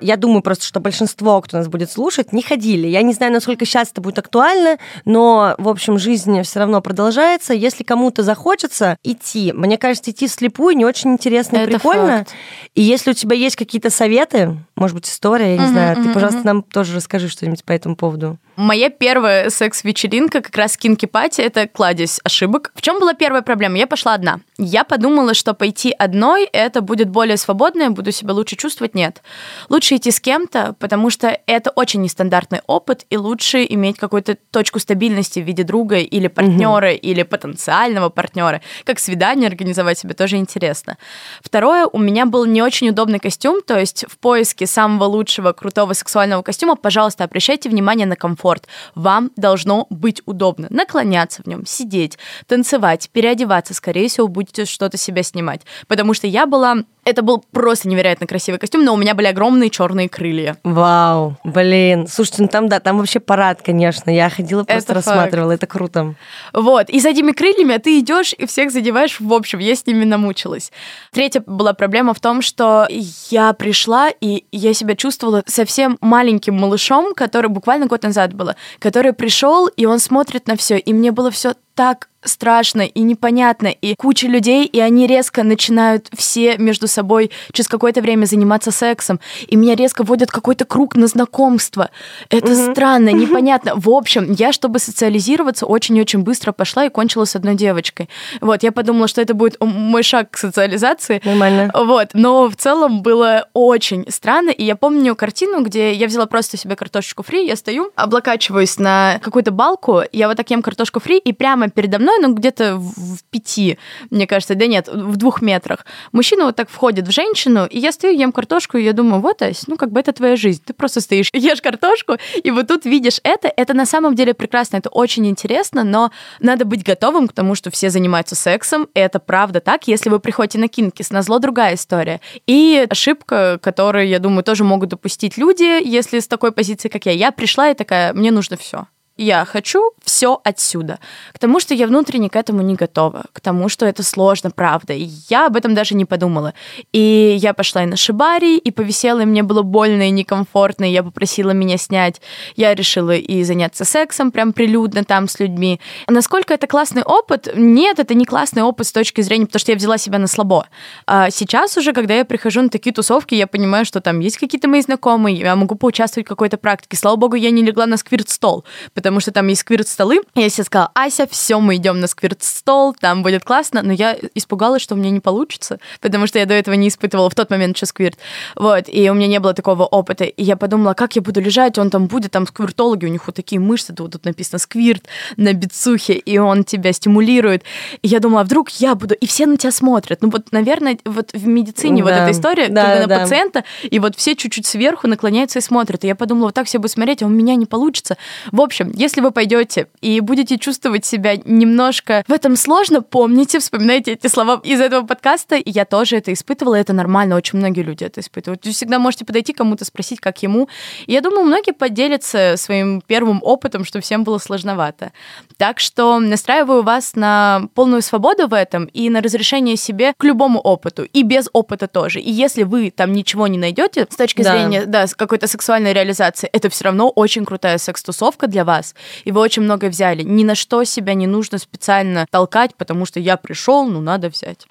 Я 0.00 0.16
думаю 0.16 0.42
просто, 0.42 0.64
что 0.64 0.80
большинство, 0.80 1.40
кто 1.40 1.58
нас 1.58 1.68
будет 1.68 1.90
слушать, 1.90 2.32
не 2.32 2.42
ходили. 2.42 2.86
Я 2.86 3.02
не 3.02 3.12
знаю, 3.12 3.32
насколько 3.32 3.64
сейчас 3.64 3.90
это 3.90 4.00
будет 4.00 4.18
актуально, 4.18 4.78
но, 5.04 5.54
в 5.58 5.68
общем, 5.68 5.98
жизнь 5.98 6.42
все 6.42 6.58
равно 6.60 6.80
продолжается. 6.80 7.54
Если 7.54 7.84
кому-то 7.84 8.22
захочется 8.22 8.96
идти, 9.02 9.52
мне 9.52 9.78
кажется, 9.78 10.10
идти 10.10 10.28
слепую 10.28 10.76
не 10.76 10.84
очень 10.84 11.12
интересно 11.12 11.58
и 11.58 11.66
прикольно. 11.66 12.18
Факт. 12.18 12.32
И 12.74 12.82
если 12.82 13.10
у 13.10 13.14
тебя 13.14 13.36
есть 13.36 13.56
какие-то 13.56 13.90
советы, 13.90 14.56
может 14.76 14.94
быть, 14.94 15.08
история, 15.08 15.54
я 15.54 15.58
не 15.58 15.64
uh-huh, 15.64 15.68
знаю, 15.68 15.98
uh-huh, 15.98 16.02
ты, 16.04 16.12
пожалуйста, 16.12 16.42
нам 16.44 16.62
тоже 16.62 16.96
расскажи 16.96 17.28
что-нибудь 17.28 17.64
по 17.64 17.72
этому 17.72 17.96
поводу. 17.96 18.38
Моя 18.56 18.88
первая 18.88 19.50
секс-вечеринка, 19.50 20.40
как 20.40 20.56
раз 20.56 20.76
кинки-пати, 20.76 21.40
это 21.40 21.66
кладезь 21.66 22.20
ошибок. 22.22 22.70
В 22.76 22.82
чем 22.82 23.00
была 23.00 23.12
первая 23.12 23.42
проблема? 23.42 23.78
Я 23.78 23.88
пошла 23.88 24.14
одна. 24.14 24.40
Я 24.58 24.84
подумала, 24.84 25.34
что 25.34 25.54
пойти 25.54 25.90
одной, 25.90 26.44
это 26.44 26.80
будет 26.80 27.08
более 27.08 27.36
свободно, 27.36 27.82
я 27.82 27.90
буду 27.90 28.12
себя 28.12 28.32
лучше 28.32 28.54
чувствовать. 28.54 28.94
Нет. 28.94 29.22
Лучше 29.68 29.96
идти 29.96 30.12
с 30.12 30.20
кем-то, 30.20 30.76
потому 30.78 31.10
что 31.10 31.36
это 31.46 31.70
очень 31.70 32.00
нестандартный 32.02 32.60
опыт, 32.68 33.04
и 33.10 33.16
лучше 33.16 33.66
иметь 33.68 33.98
какую-то 33.98 34.36
точку 34.52 34.78
стабильности 34.78 35.40
в 35.40 35.44
виде 35.44 35.64
друга 35.64 35.96
или 35.96 36.28
партнера, 36.28 36.90
угу. 36.90 36.98
или 37.02 37.24
потенциального 37.24 38.08
партнера. 38.08 38.60
Как 38.84 39.00
свидание 39.00 39.48
организовать 39.48 39.98
себе 39.98 40.14
тоже 40.14 40.36
интересно. 40.36 40.96
Второе, 41.42 41.86
у 41.86 41.98
меня 41.98 42.24
был 42.24 42.44
не 42.44 42.62
очень 42.62 42.90
удобный 42.90 43.18
костюм, 43.18 43.62
то 43.62 43.80
есть 43.80 44.04
в 44.08 44.18
поиске 44.18 44.68
самого 44.68 45.04
лучшего 45.04 45.52
крутого 45.52 45.92
сексуального 45.92 46.42
костюма, 46.42 46.76
пожалуйста, 46.76 47.24
обращайте 47.24 47.68
внимание 47.68 48.06
на 48.06 48.14
комфорт 48.14 48.43
комфорт. 48.44 48.68
Вам 48.94 49.30
должно 49.36 49.86
быть 49.90 50.22
удобно 50.26 50.66
наклоняться 50.70 51.42
в 51.42 51.46
нем, 51.46 51.64
сидеть, 51.66 52.18
танцевать, 52.46 53.08
переодеваться. 53.12 53.74
Скорее 53.74 54.08
всего, 54.08 54.28
будете 54.28 54.66
что-то 54.66 54.96
себя 54.98 55.22
снимать. 55.22 55.62
Потому 55.88 56.14
что 56.14 56.26
я 56.26 56.46
была 56.46 56.84
это 57.04 57.22
был 57.22 57.44
просто 57.52 57.88
невероятно 57.88 58.26
красивый 58.26 58.58
костюм, 58.58 58.84
но 58.84 58.94
у 58.94 58.96
меня 58.96 59.14
были 59.14 59.26
огромные 59.26 59.70
черные 59.70 60.08
крылья. 60.08 60.56
Вау, 60.64 61.36
блин. 61.44 62.06
Слушайте, 62.06 62.42
ну 62.42 62.48
там, 62.48 62.68
да, 62.68 62.80
там 62.80 62.98
вообще 62.98 63.20
парад, 63.20 63.62
конечно. 63.62 64.10
Я 64.10 64.30
ходила, 64.30 64.64
просто 64.64 64.92
это 64.92 64.94
рассматривала, 64.94 65.50
факт. 65.52 65.62
это 65.62 65.72
круто. 65.72 66.14
Вот, 66.52 66.90
и 66.90 67.00
с 67.00 67.04
этими 67.04 67.32
крыльями 67.32 67.76
ты 67.78 67.98
идешь 67.98 68.34
и 68.36 68.46
всех 68.46 68.70
задеваешь. 68.70 69.20
В 69.20 69.32
общем, 69.32 69.58
я 69.58 69.74
с 69.74 69.86
ними 69.86 70.04
намучилась. 70.04 70.72
Третья 71.12 71.42
была 71.46 71.72
проблема 71.74 72.14
в 72.14 72.20
том, 72.20 72.42
что 72.42 72.86
я 73.30 73.52
пришла, 73.52 74.10
и 74.20 74.44
я 74.52 74.74
себя 74.74 74.96
чувствовала 74.96 75.42
совсем 75.46 75.98
маленьким 76.00 76.56
малышом, 76.56 77.14
который 77.14 77.48
буквально 77.48 77.86
год 77.86 78.02
назад 78.02 78.34
было, 78.34 78.56
который 78.78 79.12
пришел, 79.12 79.66
и 79.66 79.86
он 79.86 79.98
смотрит 79.98 80.46
на 80.46 80.56
все, 80.56 80.78
и 80.78 80.92
мне 80.92 81.12
было 81.12 81.30
все 81.30 81.54
так 81.74 82.08
страшно 82.24 82.82
и 82.82 83.00
непонятно, 83.00 83.68
и 83.68 83.94
куча 83.94 84.26
людей, 84.26 84.66
и 84.66 84.80
они 84.80 85.06
резко 85.06 85.42
начинают 85.42 86.08
все 86.16 86.56
между 86.58 86.88
собой 86.88 87.30
через 87.52 87.68
какое-то 87.68 88.00
время 88.00 88.26
заниматься 88.26 88.70
сексом, 88.70 89.20
и 89.46 89.56
меня 89.56 89.74
резко 89.74 90.02
вводят 90.02 90.30
какой-то 90.30 90.64
круг 90.64 90.96
на 90.96 91.06
знакомство. 91.06 91.90
Это 92.30 92.52
mm-hmm. 92.52 92.72
странно, 92.72 93.08
непонятно. 93.10 93.72
В 93.76 93.88
общем, 93.90 94.32
я, 94.32 94.52
чтобы 94.52 94.78
социализироваться, 94.78 95.66
очень-очень 95.66 96.20
быстро 96.20 96.52
пошла 96.52 96.86
и 96.86 96.88
кончила 96.88 97.24
с 97.24 97.36
одной 97.36 97.54
девочкой. 97.54 98.08
Вот, 98.40 98.62
я 98.62 98.72
подумала, 98.72 99.08
что 99.08 99.20
это 99.20 99.34
будет 99.34 99.56
мой 99.60 100.02
шаг 100.02 100.30
к 100.30 100.38
социализации. 100.38 101.20
Нормально. 101.24 101.70
Вот, 101.74 102.10
но 102.14 102.48
в 102.48 102.56
целом 102.56 103.02
было 103.02 103.48
очень 103.52 104.06
странно, 104.10 104.50
и 104.50 104.64
я 104.64 104.76
помню 104.76 105.14
картину, 105.16 105.62
где 105.62 105.92
я 105.92 106.06
взяла 106.06 106.26
просто 106.26 106.56
себе 106.56 106.76
картошечку 106.76 107.22
фри, 107.22 107.46
я 107.46 107.56
стою, 107.56 107.90
облокачиваюсь 107.94 108.78
на 108.78 109.18
какую-то 109.22 109.50
балку, 109.50 110.02
я 110.12 110.28
вот 110.28 110.36
так 110.36 110.50
ем 110.50 110.62
картошку 110.62 111.00
фри, 111.00 111.18
и 111.18 111.32
прямо 111.32 111.68
передо 111.68 111.98
мной 111.98 112.13
мной, 112.18 112.28
ну, 112.28 112.34
где-то 112.34 112.76
в 112.76 113.22
пяти, 113.30 113.78
мне 114.10 114.26
кажется, 114.26 114.54
да 114.54 114.66
нет, 114.66 114.88
в 114.88 115.16
двух 115.16 115.42
метрах. 115.42 115.86
Мужчина 116.12 116.44
вот 116.44 116.56
так 116.56 116.68
входит 116.68 117.06
в 117.08 117.10
женщину, 117.10 117.66
и 117.66 117.78
я 117.78 117.92
стою, 117.92 118.18
ем 118.18 118.32
картошку, 118.32 118.78
и 118.78 118.84
я 118.84 118.92
думаю, 118.92 119.20
вот, 119.20 119.42
Ась, 119.42 119.66
ну, 119.66 119.76
как 119.76 119.90
бы 119.90 120.00
это 120.00 120.12
твоя 120.12 120.36
жизнь. 120.36 120.62
Ты 120.64 120.72
просто 120.72 121.00
стоишь, 121.00 121.30
ешь 121.32 121.62
картошку, 121.62 122.16
и 122.42 122.50
вот 122.50 122.68
тут 122.68 122.84
видишь 122.84 123.20
это. 123.22 123.52
Это 123.56 123.74
на 123.74 123.86
самом 123.86 124.14
деле 124.14 124.34
прекрасно, 124.34 124.76
это 124.76 124.88
очень 124.90 125.26
интересно, 125.26 125.84
но 125.84 126.10
надо 126.40 126.64
быть 126.64 126.84
готовым 126.84 127.28
к 127.28 127.32
тому, 127.32 127.54
что 127.54 127.70
все 127.70 127.90
занимаются 127.90 128.34
сексом. 128.34 128.88
Это 128.94 129.18
правда 129.18 129.60
так. 129.60 129.88
Если 129.88 130.10
вы 130.10 130.20
приходите 130.20 130.58
на 130.58 130.68
кинкис, 130.68 131.10
на 131.10 131.22
зло 131.22 131.38
другая 131.38 131.74
история. 131.74 132.20
И 132.46 132.86
ошибка, 132.88 133.58
которую, 133.62 134.08
я 134.08 134.18
думаю, 134.18 134.44
тоже 134.44 134.64
могут 134.64 134.90
допустить 134.90 135.36
люди, 135.36 135.86
если 135.86 136.20
с 136.20 136.26
такой 136.26 136.52
позиции, 136.52 136.88
как 136.88 137.06
я. 137.06 137.12
Я 137.12 137.32
пришла 137.32 137.70
и 137.70 137.74
такая, 137.74 138.12
мне 138.12 138.30
нужно 138.30 138.56
все 138.56 138.86
я 139.16 139.44
хочу 139.44 139.92
все 140.02 140.40
отсюда. 140.42 140.98
К 141.32 141.38
тому, 141.38 141.60
что 141.60 141.74
я 141.74 141.86
внутренне 141.86 142.28
к 142.28 142.36
этому 142.36 142.62
не 142.62 142.74
готова, 142.74 143.24
к 143.32 143.40
тому, 143.40 143.68
что 143.68 143.86
это 143.86 144.02
сложно, 144.02 144.50
правда. 144.50 144.92
И 144.92 145.08
я 145.28 145.46
об 145.46 145.56
этом 145.56 145.74
даже 145.74 145.94
не 145.94 146.04
подумала. 146.04 146.52
И 146.92 147.36
я 147.38 147.54
пошла 147.54 147.84
и 147.84 147.86
на 147.86 147.96
шибари, 147.96 148.58
и 148.58 148.70
повисела, 148.70 149.20
и 149.20 149.24
мне 149.24 149.42
было 149.42 149.62
больно 149.62 150.08
и 150.08 150.10
некомфортно, 150.10 150.84
и 150.84 150.92
я 150.92 151.02
попросила 151.02 151.52
меня 151.52 151.76
снять. 151.76 152.20
Я 152.56 152.74
решила 152.74 153.14
и 153.14 153.44
заняться 153.44 153.84
сексом 153.84 154.32
прям 154.32 154.52
прилюдно 154.52 155.04
там 155.04 155.28
с 155.28 155.38
людьми. 155.38 155.80
Насколько 156.08 156.54
это 156.54 156.66
классный 156.66 157.02
опыт? 157.02 157.48
Нет, 157.54 157.98
это 157.98 158.14
не 158.14 158.24
классный 158.24 158.62
опыт 158.62 158.86
с 158.86 158.92
точки 158.92 159.20
зрения, 159.20 159.46
потому 159.46 159.60
что 159.60 159.72
я 159.72 159.76
взяла 159.76 159.98
себя 159.98 160.18
на 160.18 160.26
слабо. 160.26 160.66
А 161.06 161.30
сейчас 161.30 161.76
уже, 161.76 161.92
когда 161.92 162.14
я 162.14 162.24
прихожу 162.24 162.62
на 162.62 162.68
такие 162.68 162.92
тусовки, 162.92 163.34
я 163.34 163.46
понимаю, 163.46 163.84
что 163.84 164.00
там 164.00 164.18
есть 164.20 164.38
какие-то 164.38 164.68
мои 164.68 164.80
знакомые, 164.80 165.36
я 165.36 165.54
могу 165.54 165.76
поучаствовать 165.76 166.26
в 166.26 166.28
какой-то 166.28 166.56
практике. 166.56 166.96
Слава 166.96 167.16
богу, 167.16 167.36
я 167.36 167.50
не 167.50 167.62
легла 167.62 167.86
на 167.86 167.96
сквирт-стол, 167.96 168.64
потому 169.04 169.20
что 169.20 169.32
там 169.32 169.46
есть 169.48 169.60
сквирт-столы. 169.60 170.22
Я 170.34 170.48
себе 170.48 170.64
сказала, 170.64 170.90
Ася, 170.94 171.26
все, 171.30 171.60
мы 171.60 171.76
идем 171.76 172.00
на 172.00 172.06
сквирт-стол, 172.06 172.94
там 172.98 173.22
будет 173.22 173.44
классно, 173.44 173.82
но 173.82 173.92
я 173.92 174.16
испугалась, 174.34 174.80
что 174.80 174.94
у 174.94 174.96
меня 174.96 175.10
не 175.10 175.20
получится, 175.20 175.78
потому 176.00 176.26
что 176.26 176.38
я 176.38 176.46
до 176.46 176.54
этого 176.54 176.74
не 176.74 176.88
испытывала 176.88 177.28
в 177.28 177.34
тот 177.34 177.50
момент 177.50 177.76
еще 177.76 177.84
сквирт. 177.84 178.18
Вот, 178.56 178.84
и 178.88 179.10
у 179.10 179.14
меня 179.14 179.26
не 179.26 179.40
было 179.40 179.52
такого 179.52 179.84
опыта. 179.84 180.24
И 180.24 180.42
я 180.42 180.56
подумала, 180.56 180.94
как 180.94 181.16
я 181.16 181.20
буду 181.20 181.42
лежать, 181.42 181.76
он 181.76 181.90
там 181.90 182.06
будет, 182.06 182.30
там 182.30 182.46
сквиртологи, 182.46 183.04
у 183.04 183.10
них 183.10 183.26
вот 183.26 183.36
такие 183.36 183.60
мышцы, 183.60 183.92
тут, 183.92 184.12
тут 184.12 184.24
написано 184.24 184.58
сквирт 184.58 185.04
на 185.36 185.52
бицухе, 185.52 186.14
и 186.14 186.38
он 186.38 186.64
тебя 186.64 186.94
стимулирует. 186.94 187.62
И 188.00 188.08
я 188.08 188.20
думала, 188.20 188.40
а 188.40 188.44
вдруг 188.44 188.70
я 188.70 188.94
буду, 188.94 189.14
и 189.14 189.26
все 189.26 189.44
на 189.44 189.58
тебя 189.58 189.70
смотрят. 189.70 190.22
Ну 190.22 190.30
вот, 190.30 190.50
наверное, 190.50 190.96
вот 191.04 191.34
в 191.34 191.46
медицине 191.46 192.02
да. 192.02 192.04
вот 192.04 192.14
эта 192.14 192.30
история, 192.30 192.68
да, 192.68 192.86
когда 192.86 193.06
да. 193.06 193.16
на 193.16 193.22
пациента, 193.24 193.64
и 193.82 193.98
вот 193.98 194.16
все 194.16 194.34
чуть-чуть 194.34 194.64
сверху 194.64 195.08
наклоняются 195.08 195.58
и 195.58 195.62
смотрят. 195.62 196.04
И 196.04 196.06
я 196.06 196.14
подумала, 196.14 196.46
вот 196.46 196.54
так 196.54 196.66
все 196.66 196.78
будут 196.78 196.92
смотреть, 196.92 197.22
а 197.22 197.26
у 197.26 197.28
меня 197.28 197.54
не 197.54 197.66
получится. 197.66 198.16
В 198.50 198.62
общем, 198.62 198.93
если 198.96 199.20
вы 199.20 199.30
пойдете 199.30 199.88
и 200.00 200.20
будете 200.20 200.58
чувствовать 200.58 201.04
себя 201.04 201.36
немножко 201.36 202.24
в 202.26 202.32
этом 202.32 202.56
сложно, 202.56 203.02
помните, 203.02 203.58
вспоминайте 203.58 204.12
эти 204.12 204.26
слова 204.26 204.60
из 204.62 204.80
этого 204.80 205.06
подкаста. 205.06 205.56
И 205.56 205.70
я 205.70 205.84
тоже 205.84 206.16
это 206.16 206.32
испытывала, 206.32 206.76
это 206.76 206.92
нормально, 206.92 207.36
очень 207.36 207.58
многие 207.58 207.82
люди 207.82 208.04
это 208.04 208.20
испытывают. 208.20 208.64
Вы 208.64 208.72
всегда 208.72 208.98
можете 208.98 209.24
подойти 209.24 209.52
кому-то, 209.52 209.84
спросить, 209.84 210.20
как 210.20 210.42
ему. 210.42 210.68
И 211.06 211.12
я 211.12 211.20
думаю, 211.20 211.44
многие 211.44 211.72
поделятся 211.72 212.54
своим 212.56 213.00
первым 213.00 213.40
опытом, 213.42 213.84
что 213.84 214.00
всем 214.00 214.24
было 214.24 214.38
сложновато. 214.38 215.12
Так 215.56 215.80
что 215.80 216.18
настраиваю 216.18 216.82
вас 216.82 217.14
на 217.14 217.68
полную 217.74 218.02
свободу 218.02 218.48
в 218.48 218.54
этом 218.54 218.84
и 218.86 219.10
на 219.10 219.20
разрешение 219.20 219.76
себе 219.76 220.12
к 220.16 220.24
любому 220.24 220.60
опыту, 220.60 221.04
и 221.04 221.22
без 221.22 221.48
опыта 221.52 221.88
тоже. 221.88 222.20
И 222.20 222.30
если 222.30 222.62
вы 222.62 222.90
там 222.90 223.12
ничего 223.12 223.46
не 223.46 223.58
найдете 223.58 224.06
с 224.10 224.16
точки 224.16 224.42
да. 224.42 224.52
зрения 224.52 224.86
да, 224.86 225.06
какой-то 225.16 225.46
сексуальной 225.46 225.92
реализации, 225.92 226.48
это 226.52 226.68
все 226.68 226.84
равно 226.84 227.08
очень 227.08 227.44
крутая 227.44 227.78
секс-тусовка 227.78 228.46
для 228.46 228.64
вас, 228.64 228.83
и 229.24 229.32
вы 229.32 229.40
очень 229.40 229.62
многое 229.62 229.90
взяли. 229.90 230.22
Ни 230.22 230.44
на 230.44 230.54
что 230.54 230.84
себя 230.84 231.14
не 231.14 231.26
нужно 231.26 231.58
специально 231.58 232.26
толкать, 232.30 232.74
потому 232.76 233.06
что 233.06 233.20
я 233.20 233.36
пришел, 233.36 233.86
ну 233.86 234.00
надо 234.00 234.28
взять. 234.28 234.66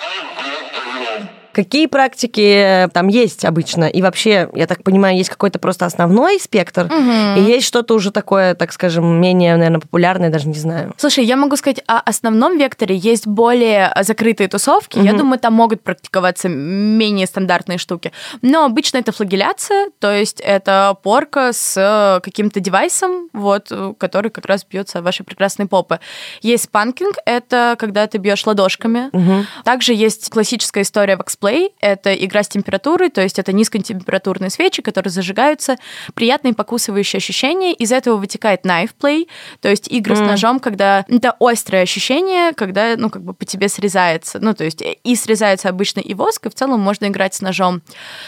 Какие 1.53 1.85
практики 1.85 2.85
э, 2.85 2.87
там 2.89 3.07
есть 3.07 3.45
обычно? 3.45 3.85
И 3.85 4.01
вообще, 4.01 4.49
я 4.55 4.67
так 4.67 4.83
понимаю, 4.83 5.15
есть 5.15 5.29
какой-то 5.29 5.59
просто 5.59 5.85
основной 5.85 6.39
спектр, 6.39 6.85
угу. 6.85 7.39
и 7.39 7.41
есть 7.41 7.67
что-то 7.67 7.93
уже 7.93 8.11
такое, 8.11 8.55
так 8.55 8.73
скажем, 8.73 9.05
менее, 9.21 9.55
наверное, 9.55 9.79
популярное, 9.79 10.29
даже 10.29 10.47
не 10.47 10.55
знаю. 10.55 10.93
Слушай, 10.97 11.25
я 11.25 11.35
могу 11.35 11.55
сказать, 11.55 11.81
о 11.87 11.99
основном 11.99 12.57
векторе 12.57 12.95
есть 12.95 13.27
более 13.27 13.93
закрытые 14.01 14.47
тусовки. 14.47 14.97
Угу. 14.97 15.05
Я 15.05 15.13
думаю, 15.13 15.39
там 15.39 15.53
могут 15.53 15.81
практиковаться 15.81 16.49
менее 16.49 17.27
стандартные 17.27 17.77
штуки. 17.77 18.11
Но 18.41 18.65
обычно 18.65 18.97
это 18.97 19.11
флагеляция, 19.11 19.89
то 19.99 20.11
есть 20.11 20.41
это 20.41 20.97
порка 21.03 21.51
с 21.53 22.19
каким-то 22.23 22.59
девайсом, 22.59 23.29
вот, 23.33 23.71
который 23.99 24.31
как 24.31 24.45
раз 24.45 24.65
бьется 24.65 25.01
ваши 25.01 25.23
прекрасные 25.23 25.67
попы. 25.67 25.99
Есть 26.41 26.69
панкинг, 26.69 27.17
это 27.25 27.75
когда 27.77 28.07
ты 28.07 28.17
бьешь 28.17 28.45
ладошками. 28.45 29.09
Угу. 29.11 29.45
Также 29.63 29.93
есть 29.93 30.29
классическая 30.29 30.81
история 30.81 31.15
в 31.17 31.21
дисплей— 31.43 31.71
это 31.81 32.13
игра 32.13 32.43
с 32.43 32.47
температурой, 32.47 33.09
то 33.09 33.21
есть 33.21 33.39
это 33.39 33.53
низкотемпературные 33.53 34.49
свечи, 34.49 34.81
которые 34.81 35.11
зажигаются, 35.11 35.77
приятные 36.13 36.53
покусывающие 36.53 37.17
ощущения. 37.17 37.73
Из 37.73 37.91
этого 37.91 38.17
вытекает 38.17 38.65
knife 38.65 38.91
play, 38.99 39.27
то 39.61 39.69
есть 39.69 39.87
игры 39.87 40.15
mm. 40.15 40.17
с 40.17 40.19
ножом, 40.21 40.59
когда 40.59 41.05
это 41.07 41.35
острое 41.39 41.83
ощущение, 41.83 42.53
когда, 42.53 42.95
ну, 42.97 43.09
как 43.09 43.23
бы 43.23 43.33
по 43.33 43.45
тебе 43.45 43.69
срезается. 43.69 44.39
Ну, 44.39 44.53
то 44.53 44.63
есть 44.63 44.81
и 44.81 45.15
срезается 45.15 45.69
обычно 45.69 45.99
и 45.99 46.13
воск, 46.13 46.45
и 46.45 46.49
в 46.49 46.55
целом 46.55 46.79
можно 46.79 47.07
играть 47.07 47.33
с 47.33 47.41
ножом. 47.41 47.81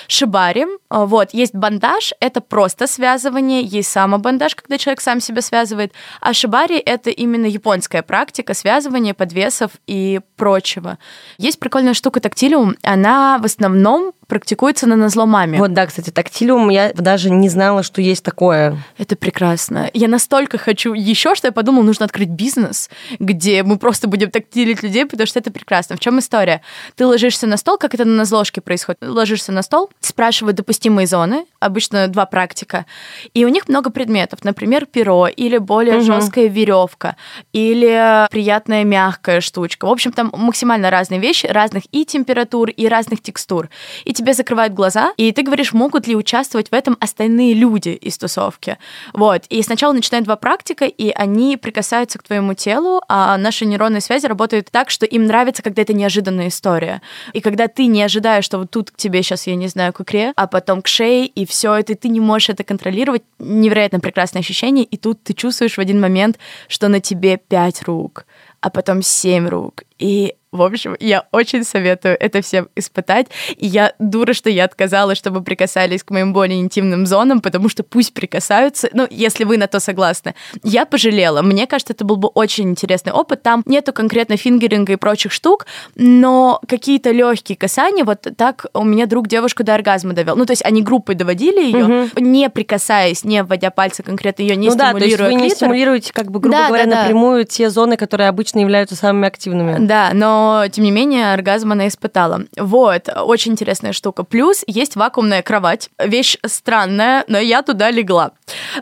Шибари. 0.07 0.65
А, 0.89 1.05
вот, 1.05 1.33
есть 1.33 1.53
бандаж, 1.53 2.13
это 2.19 2.41
просто 2.41 2.87
связывание, 2.87 3.61
есть 3.61 3.91
самобандаж, 3.91 4.55
когда 4.55 4.77
человек 4.77 5.01
сам 5.01 5.19
себя 5.19 5.41
связывает, 5.41 5.93
а 6.21 6.33
шибари— 6.33 6.77
это 6.85 7.09
именно 7.09 7.45
японская 7.45 8.01
практика 8.01 8.53
связывания 8.53 9.13
подвесов 9.13 9.71
и 9.87 10.21
прочего. 10.35 10.97
Есть 11.37 11.59
прикольная 11.59 11.93
штука 11.93 12.19
тактилиум, 12.19 12.75
она 12.83 13.04
она 13.05 13.37
в 13.37 13.45
основном 13.45 14.13
практикуется 14.27 14.87
на 14.87 14.95
назло 14.95 15.25
маме. 15.25 15.59
Вот, 15.59 15.73
да, 15.73 15.85
кстати, 15.85 16.09
тактилиум, 16.09 16.69
я 16.69 16.91
даже 16.93 17.29
не 17.29 17.49
знала, 17.49 17.83
что 17.83 18.01
есть 18.01 18.23
такое. 18.23 18.77
Это 18.97 19.15
прекрасно. 19.15 19.89
Я 19.93 20.07
настолько 20.07 20.57
хочу 20.57 20.93
еще, 20.93 21.35
что 21.35 21.47
я 21.47 21.51
подумала, 21.51 21.83
нужно 21.83 22.05
открыть 22.05 22.29
бизнес, 22.29 22.89
где 23.19 23.63
мы 23.63 23.77
просто 23.77 24.07
будем 24.07 24.31
тактилить 24.31 24.83
людей, 24.83 25.05
потому 25.05 25.27
что 25.27 25.39
это 25.39 25.51
прекрасно. 25.51 25.95
В 25.95 25.99
чем 25.99 26.19
история? 26.19 26.61
Ты 26.95 27.05
ложишься 27.05 27.47
на 27.47 27.57
стол, 27.57 27.77
как 27.77 27.93
это 27.93 28.05
на 28.05 28.15
назложке 28.15 28.61
происходит. 28.61 28.99
Ложишься 29.01 29.51
на 29.51 29.61
стол, 29.61 29.89
спрашивают 29.99 30.57
допустимые 30.57 31.07
зоны, 31.07 31.45
обычно 31.59 32.07
два 32.07 32.25
практика, 32.25 32.85
и 33.33 33.45
у 33.45 33.49
них 33.49 33.67
много 33.67 33.89
предметов, 33.89 34.43
например, 34.43 34.85
перо 34.85 35.27
или 35.27 35.57
более 35.57 35.97
угу. 35.97 36.05
жесткая 36.05 36.47
веревка, 36.47 37.15
или 37.53 38.27
приятная 38.31 38.83
мягкая 38.83 39.41
штучка. 39.41 39.85
В 39.85 39.91
общем, 39.91 40.11
там 40.11 40.31
максимально 40.33 40.89
разные 40.89 41.19
вещи, 41.19 41.45
разных 41.45 41.83
и 41.91 42.05
температур, 42.05 42.69
и 42.69 42.87
разных 42.87 43.21
текстур. 43.21 43.69
И 44.03 44.13
тебе 44.15 44.33
закрывают 44.33 44.73
глаза, 44.73 45.13
и 45.17 45.31
ты 45.31 45.43
говоришь, 45.43 45.73
могут 45.73 46.07
ли 46.07 46.15
участвовать 46.15 46.69
в 46.69 46.73
этом 46.73 46.97
остальные 46.99 47.53
люди 47.53 47.89
из 47.89 48.17
тусовки. 48.17 48.77
Вот. 49.13 49.43
И 49.49 49.61
сначала 49.61 49.93
начинают 49.93 50.25
два 50.25 50.35
практика, 50.35 50.85
и 50.85 51.11
они 51.11 51.57
прикасаются 51.57 52.17
к 52.17 52.23
твоему 52.23 52.55
телу, 52.55 53.01
а 53.07 53.37
наши 53.37 53.65
нейронные 53.65 54.01
связи 54.01 54.25
работают 54.25 54.69
так, 54.71 54.89
что 54.89 55.05
им 55.05 55.25
нравится, 55.25 55.61
когда 55.61 55.83
это 55.83 55.93
неожиданная 55.93 56.47
история. 56.47 57.01
И 57.33 57.41
когда 57.41 57.67
ты 57.67 57.85
не 57.85 58.01
ожидаешь, 58.01 58.45
что 58.45 58.57
вот 58.57 58.71
тут 58.71 58.91
к 58.91 58.97
тебе 58.97 59.21
сейчас, 59.21 59.47
я 59.47 59.55
не 59.55 59.67
знаю, 59.67 59.93
к 59.93 60.01
икре, 60.01 60.33
а 60.35 60.47
потом 60.47 60.81
к 60.81 60.87
шее, 60.87 61.27
и 61.27 61.45
все 61.45 61.75
это, 61.75 61.93
и 61.93 61.95
ты 61.95 62.07
не 62.07 62.19
можешь 62.19 62.49
это 62.49 62.63
контролировать, 62.63 63.23
невероятно 63.39 63.99
прекрасное 63.99 64.41
ощущение, 64.41 64.85
и 64.85 64.97
тут 64.97 65.23
ты 65.23 65.33
чувствуешь 65.33 65.75
в 65.75 65.79
один 65.79 65.99
момент, 65.99 66.39
что 66.67 66.87
на 66.87 66.99
тебе 66.99 67.37
пять 67.37 67.83
рук, 67.83 68.25
а 68.61 68.69
потом 68.69 69.01
семь 69.01 69.47
рук. 69.47 69.83
И 69.99 70.35
в 70.55 70.61
общем, 70.61 70.95
я 70.99 71.25
очень 71.31 71.63
советую 71.63 72.17
это 72.19 72.41
всем 72.41 72.69
испытать. 72.75 73.27
И 73.57 73.65
я 73.65 73.93
дура, 73.99 74.33
что 74.33 74.49
я 74.49 74.65
отказалась, 74.65 75.17
чтобы 75.17 75.41
прикасались 75.43 76.03
к 76.03 76.11
моим 76.11 76.33
более 76.33 76.59
интимным 76.59 77.05
зонам, 77.05 77.41
потому 77.41 77.69
что 77.69 77.83
пусть 77.83 78.13
прикасаются, 78.13 78.89
ну, 78.93 79.07
если 79.09 79.43
вы 79.43 79.57
на 79.57 79.67
то 79.67 79.79
согласны. 79.79 80.35
Я 80.63 80.85
пожалела. 80.85 81.41
Мне 81.41 81.67
кажется, 81.67 81.93
это 81.93 82.05
был 82.05 82.17
бы 82.17 82.27
очень 82.29 82.69
интересный 82.69 83.11
опыт. 83.11 83.43
Там 83.43 83.63
нету 83.65 83.93
конкретно 83.93 84.37
фингеринга 84.37 84.93
и 84.93 84.95
прочих 84.95 85.31
штук, 85.31 85.65
но 85.95 86.59
какие-то 86.67 87.11
легкие 87.11 87.57
касания, 87.57 88.03
вот 88.03 88.27
так 88.37 88.65
у 88.73 88.83
меня 88.83 89.05
друг 89.05 89.27
девушку 89.27 89.63
до 89.63 89.73
оргазма 89.75 90.13
довел. 90.13 90.35
Ну, 90.35 90.45
то 90.45 90.51
есть 90.51 90.65
они 90.65 90.81
группой 90.81 91.15
доводили 91.15 91.63
ее, 91.63 91.85
угу. 91.85 92.19
не 92.19 92.49
прикасаясь, 92.49 93.23
не 93.23 93.43
вводя 93.43 93.71
пальцы 93.71 94.03
конкретно 94.03 94.43
ее, 94.43 94.55
не 94.55 94.69
ну, 94.69 94.73
стимулируя 94.73 94.93
да, 94.93 94.99
то 94.99 95.05
есть 95.05 95.19
вы 95.19 95.41
не 95.41 95.49
стимулируете, 95.49 96.13
как 96.13 96.31
бы, 96.31 96.39
грубо 96.39 96.57
да, 96.57 96.67
говоря, 96.67 96.85
да, 96.85 97.01
напрямую 97.01 97.43
да. 97.43 97.49
те 97.49 97.69
зоны, 97.69 97.97
которые 97.97 98.29
обычно 98.29 98.59
являются 98.59 98.95
самыми 98.95 99.27
активными. 99.27 99.85
Да, 99.85 100.11
но 100.13 100.44
тем 100.71 100.83
не 100.83 100.91
менее 100.91 101.33
оргазм 101.33 101.71
она 101.71 101.87
испытала. 101.87 102.43
Вот, 102.57 103.09
очень 103.15 103.53
интересная 103.53 103.93
штука. 103.93 104.23
Плюс 104.23 104.63
есть 104.67 104.95
вакуумная 104.95 105.41
кровать. 105.41 105.89
Вещь 105.99 106.37
странная, 106.45 107.23
но 107.27 107.37
я 107.37 107.61
туда 107.61 107.91
легла. 107.91 108.31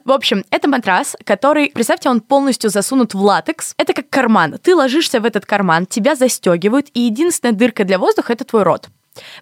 В 0.05 0.11
общем, 0.11 0.43
это 0.49 0.67
матрас, 0.67 1.15
который, 1.23 1.71
представьте, 1.73 2.09
он 2.09 2.21
полностью 2.21 2.69
засунут 2.69 3.13
в 3.13 3.21
латекс. 3.21 3.73
Это 3.77 3.93
как 3.93 4.09
карман. 4.09 4.57
Ты 4.61 4.75
ложишься 4.75 5.19
в 5.19 5.25
этот 5.25 5.45
карман, 5.45 5.85
тебя 5.85 6.15
застегивают, 6.15 6.87
и 6.93 7.01
единственная 7.01 7.53
дырка 7.53 7.83
для 7.83 7.99
воздуха— 7.99 8.33
это 8.33 8.45
твой 8.45 8.63
рот. 8.63 8.89